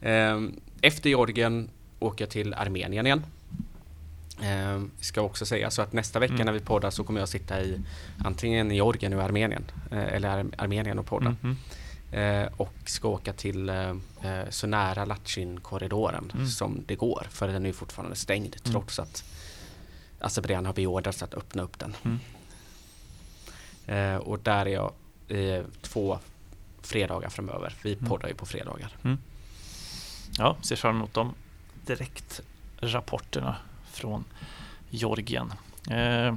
Eh, 0.02 0.42
efter 0.82 1.10
Georgien 1.10 1.70
åker 2.00 2.26
jag 2.26 2.30
till 2.30 2.54
Armenien 2.54 3.06
igen. 3.06 3.24
Eh, 4.41 4.82
ska 5.00 5.21
också 5.21 5.45
säga 5.45 5.71
så 5.71 5.82
att 5.82 5.93
nästa 5.93 6.19
vecka 6.19 6.34
mm. 6.34 6.45
när 6.45 6.54
vi 6.54 6.60
poddar 6.60 6.89
så 6.89 7.04
kommer 7.04 7.19
jag 7.19 7.30
sitta 7.30 7.62
i 7.62 7.82
antingen 8.26 8.71
i 8.71 8.76
Georgien 8.76 9.13
eller 9.13 9.23
Armenien 9.23 9.65
eh, 9.91 10.13
eller 10.13 10.30
Ar 10.30 10.45
Armenien 10.58 11.00
och 11.00 11.06
podda. 11.06 11.36
Mm. 11.43 11.58
Eh, 12.12 12.50
och 12.58 12.73
ska 12.86 13.08
åka 13.08 13.34
till 13.34 13.69
eh, 13.69 13.89
eh 14.21 14.50
så 14.50 14.67
nära 14.67 15.06
Latchin-korridoren 15.06 16.32
mm. 16.34 16.47
som 16.47 16.84
det 16.88 16.95
går 16.95 17.28
för 17.30 17.47
den 17.47 17.65
är 17.65 17.73
fortfarande 17.73 18.15
stängd 18.15 18.56
mm. 18.65 18.73
trots 18.73 19.00
att 19.00 19.23
Azerbajdzjan 20.19 20.65
har 20.65 20.73
beordrats 20.73 21.23
att 21.23 21.34
öppna 21.34 21.63
upp 21.63 21.80
den. 21.80 21.95
Mm. 22.04 22.19
Eh, 23.88 24.21
och 24.21 24.39
där 24.39 24.65
är 24.65 24.69
jag 24.69 24.91
två 25.82 26.19
fredagar 26.82 27.30
framöver. 27.30 27.73
Vi 27.84 27.93
mm. 27.93 28.06
poddar 28.10 28.28
ju 28.28 28.34
på 28.34 28.45
fredagar. 28.45 28.97
Ja, 30.38 30.58
ser 30.62 30.76
fram 30.76 30.95
emot 30.95 31.13
de 31.13 31.34
direkt 31.86 32.41
rapporterna 32.80 33.56
från 33.98 34.24
Georgien. 34.90 35.54
Eh, 35.90 36.36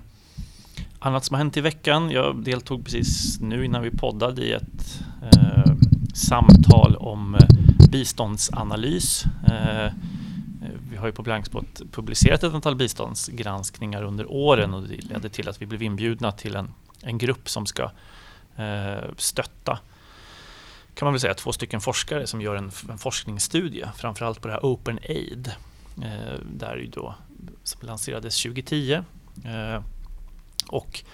annat 0.98 1.24
som 1.24 1.34
har 1.34 1.38
hänt 1.38 1.56
i 1.56 1.60
veckan. 1.60 2.10
Jag 2.10 2.44
deltog 2.44 2.84
precis 2.84 3.40
nu 3.40 3.64
innan 3.64 3.82
vi 3.82 3.90
poddade 3.90 4.44
i 4.44 4.52
ett 4.52 5.02
eh, 5.32 5.72
samtal 6.14 6.96
om 6.96 7.34
eh, 7.34 7.48
biståndsanalys. 7.90 9.24
Eh, 9.24 9.92
vi 10.90 10.96
har 10.96 11.06
ju 11.06 11.12
på 11.12 11.22
Blankspot 11.22 11.82
publicerat 11.92 12.42
ett 12.42 12.54
antal 12.54 12.76
biståndsgranskningar 12.76 14.02
under 14.02 14.32
åren 14.32 14.74
och 14.74 14.82
det 14.82 15.04
ledde 15.04 15.28
till 15.28 15.48
att 15.48 15.62
vi 15.62 15.66
blev 15.66 15.82
inbjudna 15.82 16.32
till 16.32 16.56
en, 16.56 16.70
en 17.02 17.18
grupp 17.18 17.48
som 17.48 17.66
ska 17.66 17.90
eh, 18.56 19.10
stötta 19.16 19.78
kan 20.94 21.06
man 21.06 21.12
väl 21.12 21.20
säga 21.20 21.34
två 21.34 21.52
stycken 21.52 21.80
forskare 21.80 22.26
som 22.26 22.40
gör 22.40 22.56
en, 22.56 22.70
en 22.90 22.98
forskningsstudie 22.98 23.88
framförallt 23.96 24.40
på 24.40 24.48
det 24.48 24.54
här 24.54 24.60
Open 24.64 24.98
Aid. 25.08 25.52
Eh, 26.02 26.38
där 26.52 26.76
ju 26.76 26.86
då 26.86 27.14
som 27.62 27.86
lanserades 27.86 28.42
2010. 28.42 28.92
Eh, 29.44 29.82
och 30.68 31.04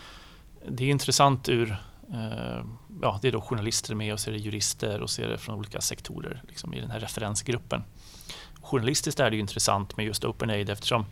det 0.68 0.84
är 0.84 0.88
intressant 0.88 1.48
ur 1.48 1.76
eh, 2.12 2.64
Ja, 3.02 3.18
det 3.22 3.28
är 3.28 3.32
då 3.32 3.40
journalister 3.40 3.94
med 3.94 4.12
och 4.12 4.20
så 4.20 4.30
är 4.30 4.32
det 4.32 4.38
jurister 4.38 5.00
och 5.00 5.10
så 5.10 5.22
är 5.22 5.28
det 5.28 5.38
från 5.38 5.58
olika 5.58 5.80
sektorer 5.80 6.42
liksom, 6.48 6.74
i 6.74 6.80
den 6.80 6.90
här 6.90 7.00
referensgruppen. 7.00 7.84
Journalistiskt 8.60 9.20
är 9.20 9.30
det 9.30 9.36
intressant 9.36 9.96
med 9.96 10.06
just 10.06 10.24
OpenAid 10.24 10.70
eftersom 10.70 11.06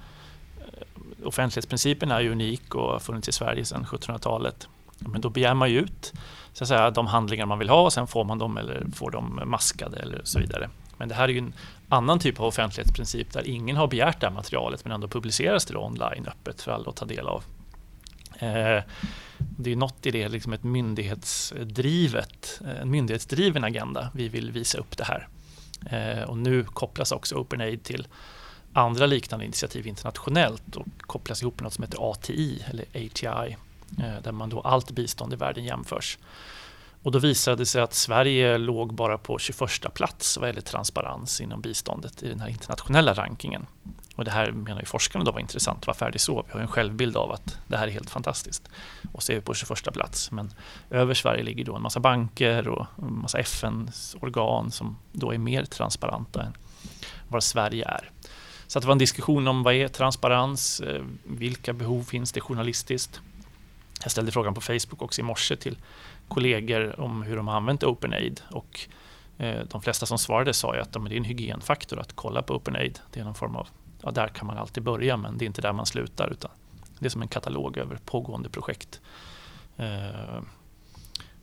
eh, 0.59 1.27
offentlighetsprincipen 1.27 2.11
är 2.11 2.29
unik 2.29 2.75
och 2.75 2.93
har 2.93 2.99
funnits 2.99 3.29
i 3.29 3.33
Sverige 3.33 3.65
sedan 3.65 3.85
1700-talet. 3.85 4.69
Men 4.99 5.21
då 5.21 5.31
begär 5.31 5.55
man 5.55 5.71
ju 5.71 5.79
ut 5.79 6.13
så 6.53 6.65
att 6.65 6.69
säga, 6.69 6.91
de 6.91 7.07
handlingar 7.07 7.47
man 7.47 7.59
vill 7.59 7.69
ha 7.69 7.81
och 7.81 7.93
sen 7.93 8.07
får 8.07 8.25
man 8.25 8.39
dem 8.39 8.57
eller 8.57 8.87
får 8.95 9.11
dem 9.11 9.41
maskade 9.45 9.97
eller 9.97 10.21
så 10.25 10.39
vidare. 10.39 10.71
Men 10.99 11.09
det 11.09 11.15
här 11.15 11.25
är 11.25 11.33
ju 11.33 11.39
en 11.39 11.53
annan 11.89 12.19
typ 12.19 12.41
av 12.41 12.47
offentlighetsprincip 12.47 13.33
där 13.33 13.49
ingen 13.49 13.77
har 13.77 13.87
begärt 13.87 14.21
det 14.21 14.27
här 14.27 14.35
materialet 14.35 14.85
men 14.85 14.93
ändå 14.93 15.09
publiceras 15.09 15.67
det 15.67 15.77
online 15.77 16.27
öppet 16.27 16.63
för 16.63 16.73
alla 16.73 16.89
att 16.89 16.97
ta 16.97 17.05
del 17.05 17.27
av. 17.29 17.45
Eh, 18.39 18.83
det 19.39 19.73
är 19.73 19.77
något 19.77 20.07
i 20.07 20.11
det, 20.11 20.29
liksom 20.29 20.53
ett 20.53 20.63
myndighetsdrivet, 20.63 22.61
eh, 22.65 22.81
en 22.81 22.91
myndighetsdriven 22.91 23.65
agenda. 23.65 24.11
Vi 24.15 24.29
vill 24.29 24.51
visa 24.51 24.79
upp 24.79 24.97
det 24.97 25.05
här. 25.05 25.29
Eh, 25.91 26.23
och 26.23 26.39
nu 26.39 26.65
kopplas 26.65 27.13
också 27.13 27.35
OpenAid 27.35 27.83
till 27.83 28.07
andra 28.73 29.07
liknande 29.07 29.45
initiativ 29.45 29.87
internationellt 29.87 30.77
och 30.77 30.87
kopplas 31.01 31.43
ihop 31.43 31.55
med 31.55 31.63
något 31.63 31.73
som 31.73 31.85
heter 31.85 32.11
ATI 32.11 32.63
eller 32.71 32.85
ATI 32.85 33.57
eh, 33.99 34.23
där 34.23 34.33
man 34.33 34.49
då 34.49 34.61
allt 34.61 34.91
bistånd 34.91 35.33
i 35.33 35.37
världen 35.37 35.65
jämförs. 35.65 36.19
Och 37.05 37.13
då 37.13 37.19
visade 37.19 37.57
det 37.57 37.67
sig 37.67 37.83
att 37.83 37.95
Sverige 37.95 38.59
låg 38.59 38.95
bara 38.95 39.19
på 39.19 39.39
21 39.39 39.95
plats 39.95 40.39
vad 40.39 40.49
gäller 40.49 40.61
transparens 40.61 41.41
inom 41.41 41.61
biståndet 41.61 42.23
i 42.23 42.29
den 42.29 42.41
här 42.41 42.49
internationella 42.49 43.15
rankingen. 43.15 43.67
Och 44.17 44.25
det 44.25 44.31
här 44.31 44.53
menar 44.53 44.81
ju 44.81 44.87
forskarna 44.87 45.25
då 45.25 45.33
var 45.33 45.41
intressant. 45.41 45.87
Varför 45.87 46.07
är 46.07 46.11
det 46.11 46.19
så? 46.19 46.45
Vi 46.47 46.53
har 46.53 46.61
en 46.61 46.69
självbild 46.69 47.17
av 47.17 47.33
att 47.33 47.59
det 47.67 47.77
här 47.77 47.87
är 47.87 47.93
helt 47.93 48.11
fantastiskt. 48.11 48.69
Och 49.13 49.23
så 49.23 49.33
är 49.33 49.37
vi 49.37 49.43
på 49.43 49.55
21 49.55 49.93
plats. 49.93 50.31
Men 50.31 50.55
över 50.91 51.15
Sverige 51.15 51.43
ligger 51.43 51.65
då 51.65 51.77
en 51.77 51.83
massa 51.83 52.01
banker 52.01 52.69
och 52.69 52.87
en 53.03 53.19
massa 53.19 53.39
FN-organ 53.39 54.71
som 54.71 54.97
då 55.13 55.35
är 55.35 55.39
mer 55.39 55.65
transparenta 55.65 56.43
än 56.43 56.57
vad 57.29 57.45
Sverige 57.45 57.85
är. 57.89 58.11
Så 58.67 58.81
det 58.81 58.87
var 58.87 58.93
en 58.93 58.99
diskussion 58.99 59.49
om 59.49 59.63
vad 59.63 59.75
är 59.75 59.89
transparens? 59.89 60.81
Eh, 60.81 61.03
vilka 61.25 61.73
behov 61.73 62.03
finns 62.03 62.33
det 62.33 62.41
journalistiskt? 62.41 63.21
Jag 64.05 64.11
ställde 64.11 64.33
frågan 64.33 64.55
på 64.55 64.61
Facebook 64.61 65.03
också 65.03 65.21
i 65.21 65.25
morse 65.25 65.57
till 65.57 65.79
kollegor 66.29 67.01
om 67.01 67.23
hur 67.23 67.37
de 67.37 67.49
har 67.49 67.57
använt 67.57 67.85
OpenAid 67.85 68.41
och 68.51 68.81
eh, 69.39 69.65
de 69.71 69.83
flesta 69.83 70.07
som 70.07 70.19
svarade 70.19 70.55
sa 70.55 70.75
ju 70.75 70.81
att 70.81 70.93
det 70.93 70.99
är 70.99 71.13
en 71.13 71.25
hygienfaktor 71.25 72.01
att 72.01 72.13
kolla 72.13 72.43
på 72.43 72.55
OpenAid. 72.55 72.99
Det 73.13 73.21
är 73.21 73.25
någon 73.25 73.35
form 73.35 73.57
av, 73.57 73.69
ja, 74.03 74.11
där 74.11 74.29
kan 74.29 74.47
man 74.47 74.59
alltid 74.59 74.83
börja 74.83 75.17
men 75.17 75.39
det 75.39 75.45
är 75.45 75.47
inte 75.47 75.63
där 75.63 75.73
man 75.73 75.87
slutar 75.87 76.33
utan 76.33 76.51
det 76.99 77.07
är 77.07 77.11
som 77.11 77.23
en 77.23 77.29
katalog 77.29 77.79
över 77.79 77.99
pågående 78.05 78.49
projekt. 78.49 79.01
Eh, 79.77 80.43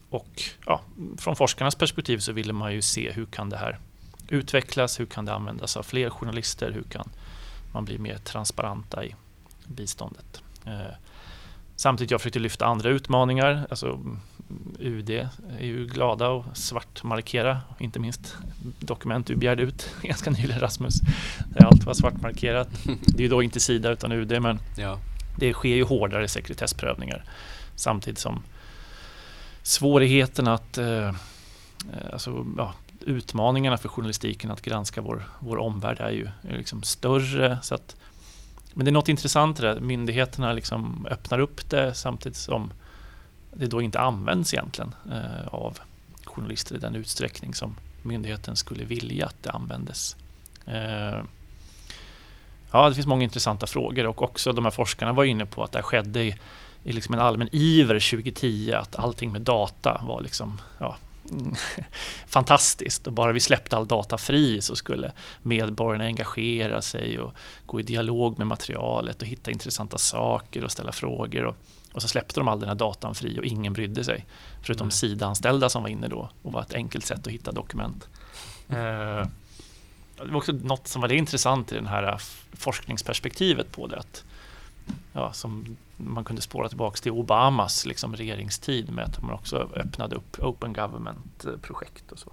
och 0.09 0.41
ja, 0.65 0.81
från 1.17 1.35
forskarnas 1.35 1.75
perspektiv 1.75 2.17
så 2.17 2.31
ville 2.31 2.53
man 2.53 2.73
ju 2.73 2.81
se 2.81 3.11
hur 3.11 3.25
kan 3.25 3.49
det 3.49 3.57
här 3.57 3.79
utvecklas, 4.27 4.99
hur 4.99 5.05
kan 5.05 5.25
det 5.25 5.33
användas 5.33 5.77
av 5.77 5.83
fler 5.83 6.09
journalister, 6.09 6.71
hur 6.71 6.83
kan 6.83 7.09
man 7.73 7.85
bli 7.85 7.97
mer 7.97 8.17
transparenta 8.17 9.05
i 9.05 9.15
biståndet. 9.65 10.41
Eh, 10.65 10.95
Eh, 11.81 11.83
Samtidigt 11.83 12.11
jag 12.11 12.21
försökte 12.21 12.39
lyfta 12.39 12.65
andra 12.65 12.89
utmaningar. 12.89 13.67
Alltså, 13.69 13.99
UD 14.79 15.09
är 15.09 15.65
ju 15.65 15.87
glada 15.87 16.29
och 16.29 16.45
svartmarkera, 16.53 17.61
inte 17.79 17.99
minst 17.99 18.37
dokument 18.79 19.27
du 19.27 19.35
begärde 19.35 19.63
ut 19.63 19.95
ganska 20.01 20.31
nyligen 20.31 20.59
Rasmus. 20.59 21.01
Där 21.49 21.65
allt 21.65 21.85
var 21.85 21.93
svartmarkerat. 21.93 22.69
Det 23.05 23.17
är 23.17 23.21
ju 23.21 23.29
då 23.29 23.43
inte 23.43 23.59
Sida 23.59 23.91
utan 23.91 24.11
UD 24.11 24.41
men 24.41 24.59
ja. 24.77 24.97
det 25.39 25.53
sker 25.53 25.75
ju 25.75 25.83
hårdare 25.83 26.27
sekretessprövningar 26.27 27.23
samtidigt 27.75 28.19
som 28.19 28.43
svårigheten 29.63 30.47
att 30.47 30.77
eh, 30.77 31.13
alltså, 32.13 32.45
ja, 32.57 32.73
utmaningarna 33.05 33.77
för 33.77 33.89
journalistiken 33.89 34.51
att 34.51 34.61
granska 34.61 35.01
vår, 35.01 35.23
vår 35.39 35.57
omvärld 35.57 35.99
är 35.99 36.11
ju 36.11 36.27
är 36.49 36.57
liksom 36.57 36.83
större. 36.83 37.57
Så 37.61 37.75
att, 37.75 37.95
men 38.73 38.85
det 38.85 38.89
är 38.89 38.93
något 38.93 39.09
intressant 39.09 39.59
i 39.59 39.61
det. 39.61 39.79
Myndigheterna 39.79 40.53
liksom 40.53 41.07
öppnar 41.09 41.39
upp 41.39 41.69
det 41.69 41.93
samtidigt 41.93 42.37
som 42.37 42.71
det 43.53 43.67
då 43.67 43.81
inte 43.81 43.99
används 43.99 44.53
egentligen 44.53 44.95
eh, 45.11 45.47
av 45.47 45.79
journalister 46.25 46.75
i 46.75 46.79
den 46.79 46.95
utsträckning 46.95 47.53
som 47.53 47.75
myndigheten 48.01 48.55
skulle 48.55 48.83
vilja 48.83 49.25
att 49.25 49.43
det 49.43 49.51
användes. 49.51 50.15
Eh, 50.65 51.19
ja, 52.71 52.89
det 52.89 52.95
finns 52.95 53.07
många 53.07 53.23
intressanta 53.23 53.67
frågor 53.67 54.05
och 54.07 54.21
också 54.21 54.53
de 54.53 54.65
här 54.65 54.71
forskarna 54.71 55.13
var 55.13 55.23
inne 55.23 55.45
på 55.45 55.63
att 55.63 55.71
det 55.71 55.81
skedde 55.81 56.23
i, 56.23 56.35
i 56.83 56.91
liksom 56.91 57.13
en 57.13 57.19
allmän 57.21 57.49
iver 57.51 58.11
2010 58.11 58.73
att 58.73 58.95
allting 58.95 59.31
med 59.31 59.41
data 59.41 60.01
var 60.07 60.21
liksom, 60.21 60.61
ja, 60.77 60.97
fantastiskt 62.27 63.07
och 63.07 63.13
bara 63.13 63.31
vi 63.31 63.39
släppte 63.39 63.77
all 63.77 63.87
data 63.87 64.17
fri 64.17 64.61
så 64.61 64.75
skulle 64.75 65.11
medborgarna 65.41 66.03
engagera 66.03 66.81
sig 66.81 67.19
och 67.19 67.33
gå 67.65 67.79
i 67.79 67.83
dialog 67.83 68.37
med 68.37 68.47
materialet 68.47 69.21
och 69.21 69.27
hitta 69.27 69.51
intressanta 69.51 69.97
saker 69.97 70.63
och 70.63 70.71
ställa 70.71 70.91
frågor. 70.91 71.45
Och, 71.45 71.55
och 71.93 72.01
så 72.01 72.07
släppte 72.07 72.39
de 72.39 72.47
all 72.47 72.59
den 72.59 72.69
här 72.69 72.75
datan 72.75 73.15
fri 73.15 73.39
och 73.39 73.45
ingen 73.45 73.73
brydde 73.73 74.03
sig. 74.03 74.25
Förutom 74.61 74.85
mm. 74.85 74.91
SIDA-anställda 74.91 75.69
som 75.69 75.83
var 75.83 75.89
inne 75.89 76.07
då 76.07 76.29
och 76.41 76.51
var 76.51 76.61
ett 76.61 76.73
enkelt 76.73 77.05
sätt 77.05 77.27
att 77.27 77.33
hitta 77.33 77.51
dokument. 77.51 78.07
Eh, 78.69 79.25
det 80.25 80.31
var 80.31 80.37
också 80.37 80.51
något 80.51 80.87
som 80.87 81.01
var 81.01 81.11
intressant 81.11 81.71
i 81.71 81.75
det 81.75 81.87
här 81.87 82.21
forskningsperspektivet 82.53 83.71
på 83.71 83.87
det. 83.87 83.99
Att, 83.99 84.23
ja, 85.13 85.33
som 85.33 85.77
man 86.03 86.23
kunde 86.23 86.41
spåra 86.41 86.69
tillbaka 86.69 86.97
till 86.97 87.11
Obamas 87.11 87.85
liksom, 87.85 88.15
regeringstid 88.15 88.89
med 88.89 89.05
att 89.05 89.21
man 89.21 89.33
också 89.33 89.69
öppnade 89.75 90.15
upp 90.15 90.39
Open 90.39 90.73
Government-projekt 90.73 92.11
och 92.11 92.19
så. 92.19 92.31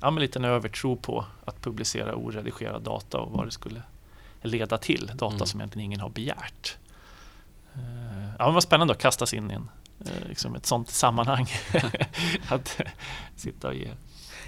Ja, 0.00 0.10
med 0.10 0.20
lite 0.20 0.38
en 0.38 0.44
övertro 0.44 0.96
på 0.96 1.24
att 1.44 1.60
publicera 1.60 2.14
oredigerad 2.14 2.82
data 2.82 3.18
och 3.18 3.32
vad 3.32 3.46
det 3.46 3.50
skulle 3.50 3.82
leda 4.42 4.78
till. 4.78 5.06
Data 5.06 5.34
mm. 5.34 5.46
som 5.46 5.60
egentligen 5.60 5.86
ingen 5.86 6.00
har 6.00 6.10
begärt. 6.10 6.76
Eh, 7.74 8.28
ja, 8.38 8.44
men 8.44 8.54
vad 8.54 8.62
spännande 8.62 8.92
att 8.92 9.00
kastas 9.00 9.34
in 9.34 9.50
i 9.50 9.54
en, 9.54 9.68
eh, 10.00 10.28
liksom 10.28 10.54
ett 10.54 10.66
sånt 10.66 10.90
sammanhang. 10.90 11.46
att 12.48 12.80
sitta 13.36 13.68
och 13.68 13.74
ge 13.74 13.88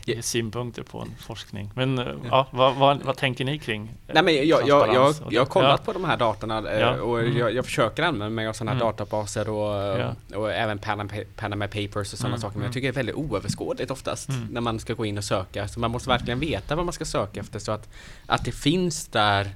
ge 0.07 0.23
synpunkter 0.23 0.83
på 0.83 1.01
en 1.01 1.15
forskning. 1.19 1.71
Men 1.75 1.99
eh, 1.99 2.07
ja, 2.31 2.47
vad, 2.51 2.75
vad, 2.75 3.03
vad, 3.03 3.17
tänker 3.17 3.45
ni 3.45 3.59
kring 3.59 3.91
Nej, 4.07 4.23
men 4.23 4.35
jag, 4.35 4.69
jag, 4.69 4.95
jag, 4.95 5.15
jag 5.31 5.41
har 5.41 5.47
kollat 5.47 5.81
ja. 5.81 5.85
på 5.85 5.93
de 5.93 6.05
här 6.05 6.17
datorna 6.17 6.79
ja. 6.81 7.01
och 7.01 7.21
mm. 7.21 7.37
jag, 7.37 7.55
jag, 7.55 7.65
försöker 7.65 8.03
använda 8.03 8.29
mig 8.29 8.47
av 8.47 8.53
sådana 8.53 8.71
här 8.71 8.81
mm. 8.81 8.87
databaser 8.87 9.49
och, 9.49 10.01
ja. 10.01 10.15
och 10.35 10.53
även 10.53 10.79
Panama, 10.79 11.11
Panama 11.37 11.69
Papers 11.69 12.13
och 12.13 12.19
sådana 12.19 12.35
mm. 12.35 12.41
saker. 12.41 12.59
Men 12.59 12.63
jag 12.63 12.67
mm. 12.67 12.73
tycker 12.73 12.89
det 12.89 12.93
är 12.93 13.05
väldigt 13.05 13.15
oöverskådligt 13.15 13.91
oftast 13.91 14.29
mm. 14.29 14.49
när 14.51 14.61
man 14.61 14.79
ska 14.79 14.95
gå 14.95 15.05
in 15.07 15.19
och 15.19 15.25
söka. 15.25 15.69
Så 15.69 15.81
man 15.81 15.91
måste 15.91 16.09
verkligen 16.09 16.41
veta 16.41 16.77
vad 16.77 16.85
man 16.85 16.93
ska 16.93 17.05
söka 17.05 17.41
efter 17.41 17.59
så 17.59 17.73
att, 17.73 17.89
att 18.27 18.45
det 18.45 18.53
finns 18.53 19.09
där 19.09 19.55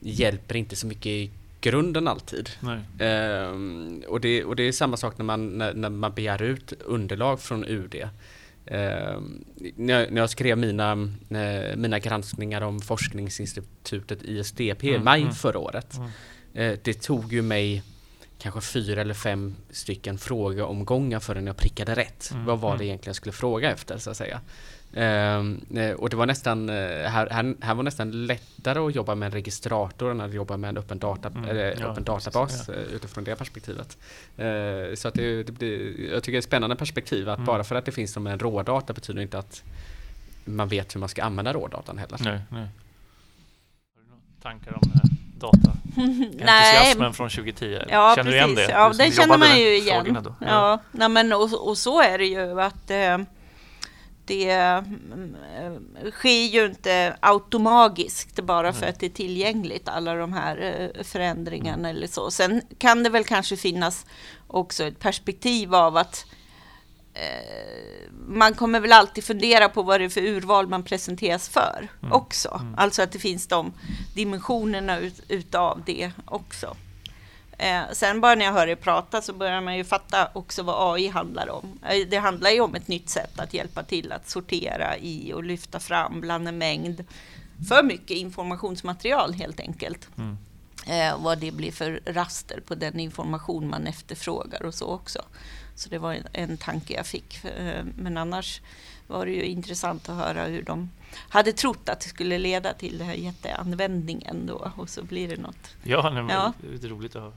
hjälper 0.00 0.56
inte 0.56 0.76
så 0.76 0.86
mycket 0.86 1.06
i 1.06 1.30
grunden 1.60 2.08
alltid. 2.08 2.50
Ehm, 2.98 4.02
och, 4.08 4.20
det, 4.20 4.44
och 4.44 4.56
det 4.56 4.62
är 4.62 4.72
samma 4.72 4.96
sak 4.96 5.18
när 5.18 5.24
man, 5.24 5.58
när, 5.58 5.74
när 5.74 5.90
man 5.90 6.12
begär 6.12 6.42
ut 6.42 6.72
underlag 6.72 7.40
från 7.40 7.64
UD. 7.64 7.94
Eh, 8.66 9.20
när, 9.76 10.16
jag, 10.16 10.30
skrev 10.30 10.58
mina, 10.58 10.92
eh, 11.30 11.76
mina 11.76 11.98
granskningar 11.98 12.60
om 12.60 12.80
forskningsinstitutet 12.80 14.22
ISDP 14.22 14.84
i 14.84 14.90
mm, 14.90 15.04
maj 15.04 15.22
mm, 15.22 15.34
förra 15.34 15.58
året. 15.58 15.96
Mm. 15.96 16.10
Eh, 16.54 16.78
det 16.82 17.02
tog 17.02 17.32
ju 17.32 17.42
mig 17.42 17.82
kanske 18.38 18.60
fyra 18.60 19.00
eller 19.00 19.14
fem 19.14 19.54
stycken 19.70 20.18
frågeomgångar 20.18 21.20
förrän 21.20 21.46
jag 21.46 21.56
prickade 21.56 21.94
rätt. 21.94 22.30
Mm, 22.32 22.44
Vad 22.44 22.60
var 22.60 22.70
det 22.70 22.74
mm. 22.74 22.86
egentligen 22.86 23.10
jag 23.10 23.16
skulle 23.16 23.32
fråga 23.32 23.72
efter 23.72 23.98
så 23.98 24.10
att 24.10 24.16
säga. 24.16 24.40
Ehm, 24.94 25.60
eh, 25.74 25.90
och 25.90 26.10
det 26.10 26.16
var 26.16 26.26
nästan, 26.26 26.68
eh, 26.68 26.74
här, 26.74 27.28
här, 27.30 27.54
här, 27.60 27.74
var 27.74 27.82
nästan 27.82 28.26
lättare 28.26 28.78
att 28.78 28.94
jobba 28.94 29.14
med 29.14 29.26
en 29.26 29.32
registrator 29.32 30.10
än 30.10 30.20
att 30.20 30.34
jobba 30.34 30.56
med 30.56 30.68
en 30.68 30.76
öppen, 30.76 30.98
data, 30.98 31.28
mm, 31.28 31.44
eller, 31.44 31.76
ja, 31.80 31.86
öppen 31.86 32.04
databas 32.04 32.68
ja. 32.68 32.74
Eh, 32.74 32.80
utifrån 32.80 33.24
det 33.24 33.36
perspektivet. 33.36 33.98
Uh, 34.38 34.94
så 34.94 35.08
att 35.08 35.14
det, 35.14 35.42
det 35.42 35.76
jag 36.12 36.22
tycker 36.22 36.32
det 36.32 36.36
är 36.36 36.38
ett 36.38 36.44
spännande 36.44 36.76
perspektiv 36.76 37.28
att 37.28 37.38
mm. 37.38 37.46
bara 37.46 37.64
för 37.64 37.74
att 37.74 37.84
det 37.84 37.92
finns 37.92 38.12
som 38.12 38.26
en 38.26 38.38
rådata 38.38 38.92
betyder 38.92 39.22
inte 39.22 39.38
att 39.38 39.62
man 40.44 40.68
vet 40.68 40.94
hur 40.94 41.00
man 41.00 41.08
ska 41.08 41.24
använda 41.24 41.52
rådatan 41.52 41.98
heller. 41.98 42.18
Nej, 42.20 42.40
nej. 42.48 42.60
Har 42.60 44.02
du 44.02 44.08
några 44.08 44.22
tankar 44.42 44.72
om 44.72 44.90
data? 45.38 45.76
Entusiasmen 45.96 47.12
från 47.12 47.30
2010? 47.30 47.78
Ja, 47.88 48.14
känner 48.16 48.30
precis. 48.30 48.32
du 48.32 48.36
igen 48.36 48.54
det? 48.54 48.70
Ja, 48.70 48.92
det 48.98 49.14
känner 49.14 49.38
man 49.38 49.58
ju 49.58 49.76
igen. 49.76 50.18
Ja, 50.24 50.34
ja. 50.40 50.80
Nej, 50.92 51.08
men 51.08 51.32
och, 51.32 51.68
och, 51.68 51.78
så 51.78 52.02
är 52.02 52.18
det 52.18 52.26
ju 52.26 52.60
att 52.60 52.90
eh, 52.90 53.18
det 54.26 54.50
mm, 54.50 55.36
sker 56.12 56.46
ju 56.46 56.66
inte 56.66 57.16
automatiskt 57.20 58.40
bara 58.40 58.72
för 58.72 58.86
att 58.86 59.00
det 59.00 59.06
är 59.06 59.10
tillgängligt, 59.10 59.88
alla 59.88 60.14
de 60.14 60.32
här 60.32 60.56
eh, 60.96 61.04
förändringarna 61.04 61.88
eller 61.88 62.06
så. 62.06 62.30
Sen 62.30 62.62
kan 62.78 63.02
det 63.02 63.10
väl 63.10 63.24
kanske 63.24 63.56
finnas 63.56 64.06
också 64.46 64.84
ett 64.84 64.98
perspektiv 64.98 65.74
av 65.74 65.96
att 65.96 66.26
eh, 67.14 68.10
man 68.28 68.54
kommer 68.54 68.80
väl 68.80 68.92
alltid 68.92 69.24
fundera 69.24 69.68
på 69.68 69.82
vad 69.82 70.00
det 70.00 70.04
är 70.04 70.08
för 70.08 70.24
urval 70.24 70.68
man 70.68 70.82
presenteras 70.82 71.48
för 71.48 71.88
mm. 72.02 72.12
också. 72.12 72.60
Mm. 72.60 72.74
Alltså 72.76 73.02
att 73.02 73.12
det 73.12 73.18
finns 73.18 73.46
de 73.46 73.72
dimensionerna 74.14 74.98
ut, 74.98 75.22
utav 75.28 75.82
det 75.86 76.10
också. 76.24 76.76
Eh, 77.58 77.82
sen 77.92 78.20
bara 78.20 78.34
när 78.34 78.44
jag 78.44 78.52
hör 78.52 78.66
er 78.66 78.74
prata 78.74 79.22
så 79.22 79.32
börjar 79.32 79.60
man 79.60 79.76
ju 79.76 79.84
fatta 79.84 80.30
också 80.32 80.62
vad 80.62 80.94
AI 80.94 81.08
handlar 81.08 81.50
om. 81.50 81.78
Eh, 81.88 82.08
det 82.08 82.16
handlar 82.16 82.50
ju 82.50 82.60
om 82.60 82.74
ett 82.74 82.88
nytt 82.88 83.08
sätt 83.08 83.40
att 83.40 83.54
hjälpa 83.54 83.82
till 83.82 84.12
att 84.12 84.28
sortera 84.28 84.96
i 84.96 85.32
och 85.32 85.44
lyfta 85.44 85.80
fram 85.80 86.20
bland 86.20 86.48
en 86.48 86.58
mängd 86.58 87.04
för 87.68 87.82
mycket 87.82 88.16
informationsmaterial 88.16 89.34
helt 89.34 89.60
enkelt. 89.60 90.08
Mm. 90.18 90.38
Eh, 90.86 91.22
vad 91.22 91.38
det 91.38 91.52
blir 91.52 91.72
för 91.72 92.00
raster 92.06 92.60
på 92.66 92.74
den 92.74 93.00
information 93.00 93.68
man 93.68 93.86
efterfrågar 93.86 94.62
och 94.62 94.74
så 94.74 94.86
också. 94.86 95.22
Så 95.74 95.88
det 95.88 95.98
var 95.98 96.14
en, 96.14 96.26
en 96.32 96.56
tanke 96.56 96.94
jag 96.94 97.06
fick. 97.06 97.44
Eh, 97.44 97.84
men 97.96 98.16
annars 98.16 98.60
var 99.06 99.26
det 99.26 99.32
ju 99.32 99.42
intressant 99.42 100.08
att 100.08 100.16
höra 100.16 100.44
hur 100.44 100.62
de 100.62 100.90
hade 101.28 101.52
trott 101.52 101.88
att 101.88 102.00
det 102.00 102.08
skulle 102.08 102.38
leda 102.38 102.72
till 102.72 102.98
den 102.98 103.06
här 103.06 103.14
jätteanvändningen 103.14 104.46
då 104.46 104.72
och 104.76 104.88
så 104.90 105.02
blir 105.02 105.28
det 105.28 105.36
något. 105.36 105.76
Ja, 105.82 106.10
nej, 106.10 106.24
ja. 106.28 106.52
det 106.60 106.86
är 106.86 106.88
roligt 106.88 107.16
att 107.16 107.22
höra. 107.22 107.32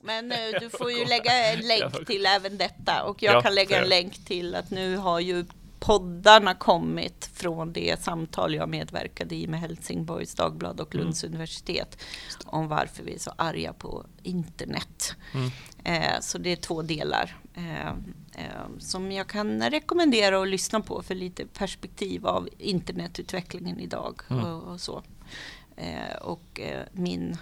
Men 0.00 0.32
uh, 0.32 0.60
du 0.60 0.70
får 0.70 0.92
ju 0.92 1.04
lägga 1.04 1.32
en 1.32 1.60
länk 1.60 2.06
till 2.06 2.26
även 2.26 2.58
detta 2.58 3.02
och 3.02 3.22
jag 3.22 3.34
ja, 3.34 3.42
kan 3.42 3.54
lägga 3.54 3.82
en 3.82 3.88
länk 3.88 4.24
till 4.24 4.54
att 4.54 4.70
nu 4.70 4.96
har 4.96 5.20
ju 5.20 5.44
poddarna 5.80 6.54
kommit 6.54 7.30
från 7.34 7.72
det 7.72 8.02
samtal 8.02 8.54
jag 8.54 8.68
medverkade 8.68 9.34
i 9.34 9.46
med 9.46 9.60
Helsingborgs 9.60 10.34
Dagblad 10.34 10.80
och 10.80 10.94
Lunds 10.94 11.24
mm. 11.24 11.34
universitet 11.34 12.02
om 12.44 12.68
varför 12.68 13.02
vi 13.02 13.14
är 13.14 13.18
så 13.18 13.32
arga 13.36 13.72
på 13.72 14.06
internet. 14.22 15.14
Mm. 15.34 15.50
Eh, 15.84 16.20
så 16.20 16.38
det 16.38 16.52
är 16.52 16.56
två 16.56 16.82
delar 16.82 17.36
eh, 17.54 17.88
eh, 17.88 18.78
som 18.78 19.12
jag 19.12 19.26
kan 19.26 19.70
rekommendera 19.70 20.42
att 20.42 20.48
lyssna 20.48 20.80
på 20.80 21.02
för 21.02 21.14
lite 21.14 21.46
perspektiv 21.46 22.26
av 22.26 22.48
internetutvecklingen 22.58 23.80
idag 23.80 24.20
mm. 24.30 24.44
och, 24.44 24.72
och, 24.72 24.80
så. 24.80 25.02
Eh, 25.76 26.16
och 26.20 26.60
eh, 26.60 26.82
min 26.92 27.36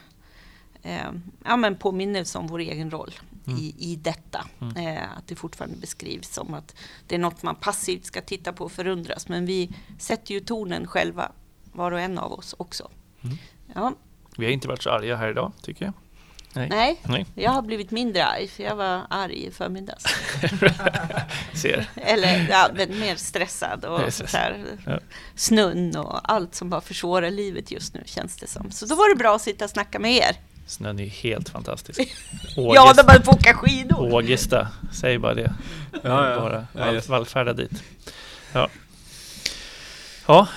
eh, 0.83 1.13
ja, 1.45 1.57
men 1.57 1.77
påminnelse 1.77 2.39
om 2.39 2.47
vår 2.47 2.59
egen 2.59 2.91
roll 2.91 3.15
mm. 3.47 3.59
i, 3.59 3.75
i 3.79 3.97
detta. 3.97 4.47
Mm. 4.61 4.77
Eh, 4.77 5.03
att 5.17 5.27
det 5.27 5.35
fortfarande 5.35 5.77
beskrivs 5.77 6.35
som 6.35 6.55
att 6.55 6.75
det 7.07 7.15
är 7.15 7.19
något 7.19 7.43
man 7.43 7.57
passivt 7.57 8.05
ska 8.05 8.21
titta 8.21 8.53
på 8.53 8.65
och 8.65 8.73
förundras. 8.73 9.29
Men 9.29 9.47
vi 9.47 9.71
sätter 9.99 10.35
ju 10.35 10.41
tonen 10.41 10.87
själva, 10.87 11.33
var 11.73 11.93
och 11.93 12.01
en 12.01 12.19
av 12.19 12.33
oss 12.33 12.55
också. 12.59 12.91
Mm. 13.23 13.37
Ja. 13.75 13.93
Vi 14.37 14.45
har 14.45 14.53
inte 14.53 14.69
varit 14.69 14.83
så 14.83 14.91
arga 14.91 15.17
här 15.17 15.31
idag, 15.31 15.53
tycker 15.63 15.85
jag. 15.85 15.95
Nej. 16.53 16.69
Nej. 16.71 17.01
Nej. 17.09 17.27
jag 17.35 17.51
har 17.51 17.63
blivit 17.63 17.91
mindre 17.91 18.25
arg, 18.25 18.49
för 18.49 18.63
jag 18.63 18.77
var 18.77 19.03
arg 19.11 19.47
i 19.47 19.51
förmiddags. 19.51 20.05
Ser. 21.55 21.87
Eller 21.97 22.49
ja, 22.51 22.69
mer 22.89 23.17
stressad 23.17 23.85
och 23.85 24.15
så 24.15 24.37
här, 24.37 24.65
ja. 24.87 24.99
snön 25.35 25.97
och 25.97 26.33
allt 26.33 26.55
som 26.55 26.71
bara 26.71 26.81
försvårar 26.81 27.31
livet 27.31 27.71
just 27.71 27.95
nu 27.95 28.03
känns 28.07 28.37
det 28.37 28.47
som. 28.47 28.71
Så 28.71 28.87
då 28.87 28.95
var 28.95 29.09
det 29.09 29.17
bra 29.17 29.35
att 29.37 29.43
sitta 29.43 29.65
och 29.65 29.71
snacka 29.71 29.99
med 29.99 30.13
er. 30.13 30.37
Snön 30.69 30.99
är 31.01 31.07
helt 31.07 31.49
fantastisk. 31.49 32.01
Ja, 32.57 32.93
när 32.97 33.05
man 33.05 33.23
får 33.23 33.33
åka 33.33 33.55
skidor. 33.55 34.15
Ågesta, 34.15 34.69
säg 34.93 35.19
bara 35.19 35.35
det. 35.35 35.53
Ja, 35.93 36.31
ja. 36.31 36.41
Bara 36.41 36.67
vall, 36.73 37.01
vallfärda 37.09 37.53
dit. 37.53 37.83
Ja. 38.53 38.69
ja, 40.27 40.49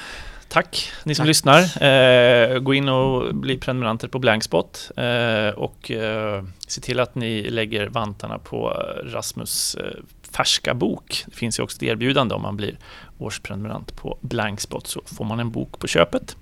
Tack 0.48 0.92
ni 1.04 1.16
som 1.16 1.24
Tack. 1.24 1.28
lyssnar. 1.28 1.84
Eh, 1.84 2.60
gå 2.60 2.74
in 2.74 2.90
och 2.90 3.36
bli 3.36 3.58
prenumeranter 3.58 4.08
på 4.08 4.20
Blankspot 4.20 4.92
eh, 4.98 5.50
och 5.50 5.92
eh, 5.92 6.44
se 6.68 6.82
till 6.82 7.00
att 7.00 7.16
ni 7.16 7.50
lägger 7.50 7.88
vantarna 7.88 8.38
på 8.38 8.68
Rasmus 9.04 9.76
eh, 9.76 9.84
färska 10.32 10.74
bok. 10.74 11.24
Det 11.26 11.36
finns 11.36 11.60
ju 11.60 11.64
också 11.64 11.78
ett 11.78 11.84
erbjudande 11.84 12.36
om 12.36 12.42
man 12.42 12.58
blir 12.58 12.78
årsprenumerant 13.18 13.96
på 13.96 14.18
Blankspot 14.22 14.88
så 14.88 15.02
får 15.06 15.26
man 15.26 15.40
en 15.40 15.52
bok 15.52 15.80
på 15.80 15.88
köpet. 15.88 16.36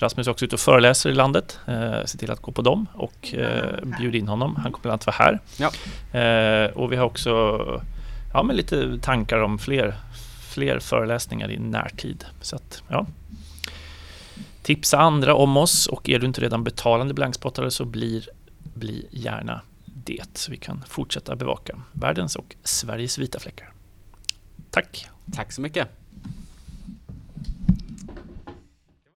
Rasmus 0.00 0.26
är 0.26 0.30
också 0.30 0.44
ute 0.44 0.56
och 0.56 0.60
föreläser 0.60 1.10
i 1.10 1.14
landet. 1.14 1.58
Eh, 1.66 2.04
se 2.04 2.18
till 2.18 2.30
att 2.30 2.42
gå 2.42 2.52
på 2.52 2.62
dem 2.62 2.86
och 2.94 3.34
eh, 3.34 3.84
bjud 3.98 4.14
in 4.14 4.28
honom. 4.28 4.56
Han 4.56 4.72
kommer 4.72 4.82
bland 4.82 4.92
annat 4.92 5.06
vara 5.06 5.16
här. 5.16 5.40
Ja. 5.56 5.70
Eh, 6.20 6.70
och 6.70 6.92
vi 6.92 6.96
har 6.96 7.04
också 7.04 7.30
ja, 8.32 8.42
men 8.42 8.56
lite 8.56 8.98
tankar 8.98 9.38
om 9.38 9.58
fler, 9.58 9.94
fler 10.54 10.78
föreläsningar 10.78 11.50
i 11.50 11.58
närtid. 11.58 12.24
Så 12.40 12.56
att, 12.56 12.82
ja. 12.88 13.06
Tipsa 14.62 14.98
andra 14.98 15.34
om 15.34 15.56
oss 15.56 15.86
och 15.86 16.08
är 16.08 16.18
du 16.18 16.26
inte 16.26 16.40
redan 16.40 16.64
betalande 16.64 17.14
blankspottare 17.14 17.70
så 17.70 17.84
blir, 17.84 18.28
bli 18.74 19.06
gärna 19.10 19.60
det 19.84 20.38
så 20.38 20.50
vi 20.50 20.56
kan 20.56 20.84
fortsätta 20.88 21.36
bevaka 21.36 21.80
världens 21.92 22.36
och 22.36 22.56
Sveriges 22.64 23.18
vita 23.18 23.38
fläckar. 23.38 23.72
Tack! 24.70 25.08
Tack 25.32 25.52
så 25.52 25.60
mycket! 25.60 25.99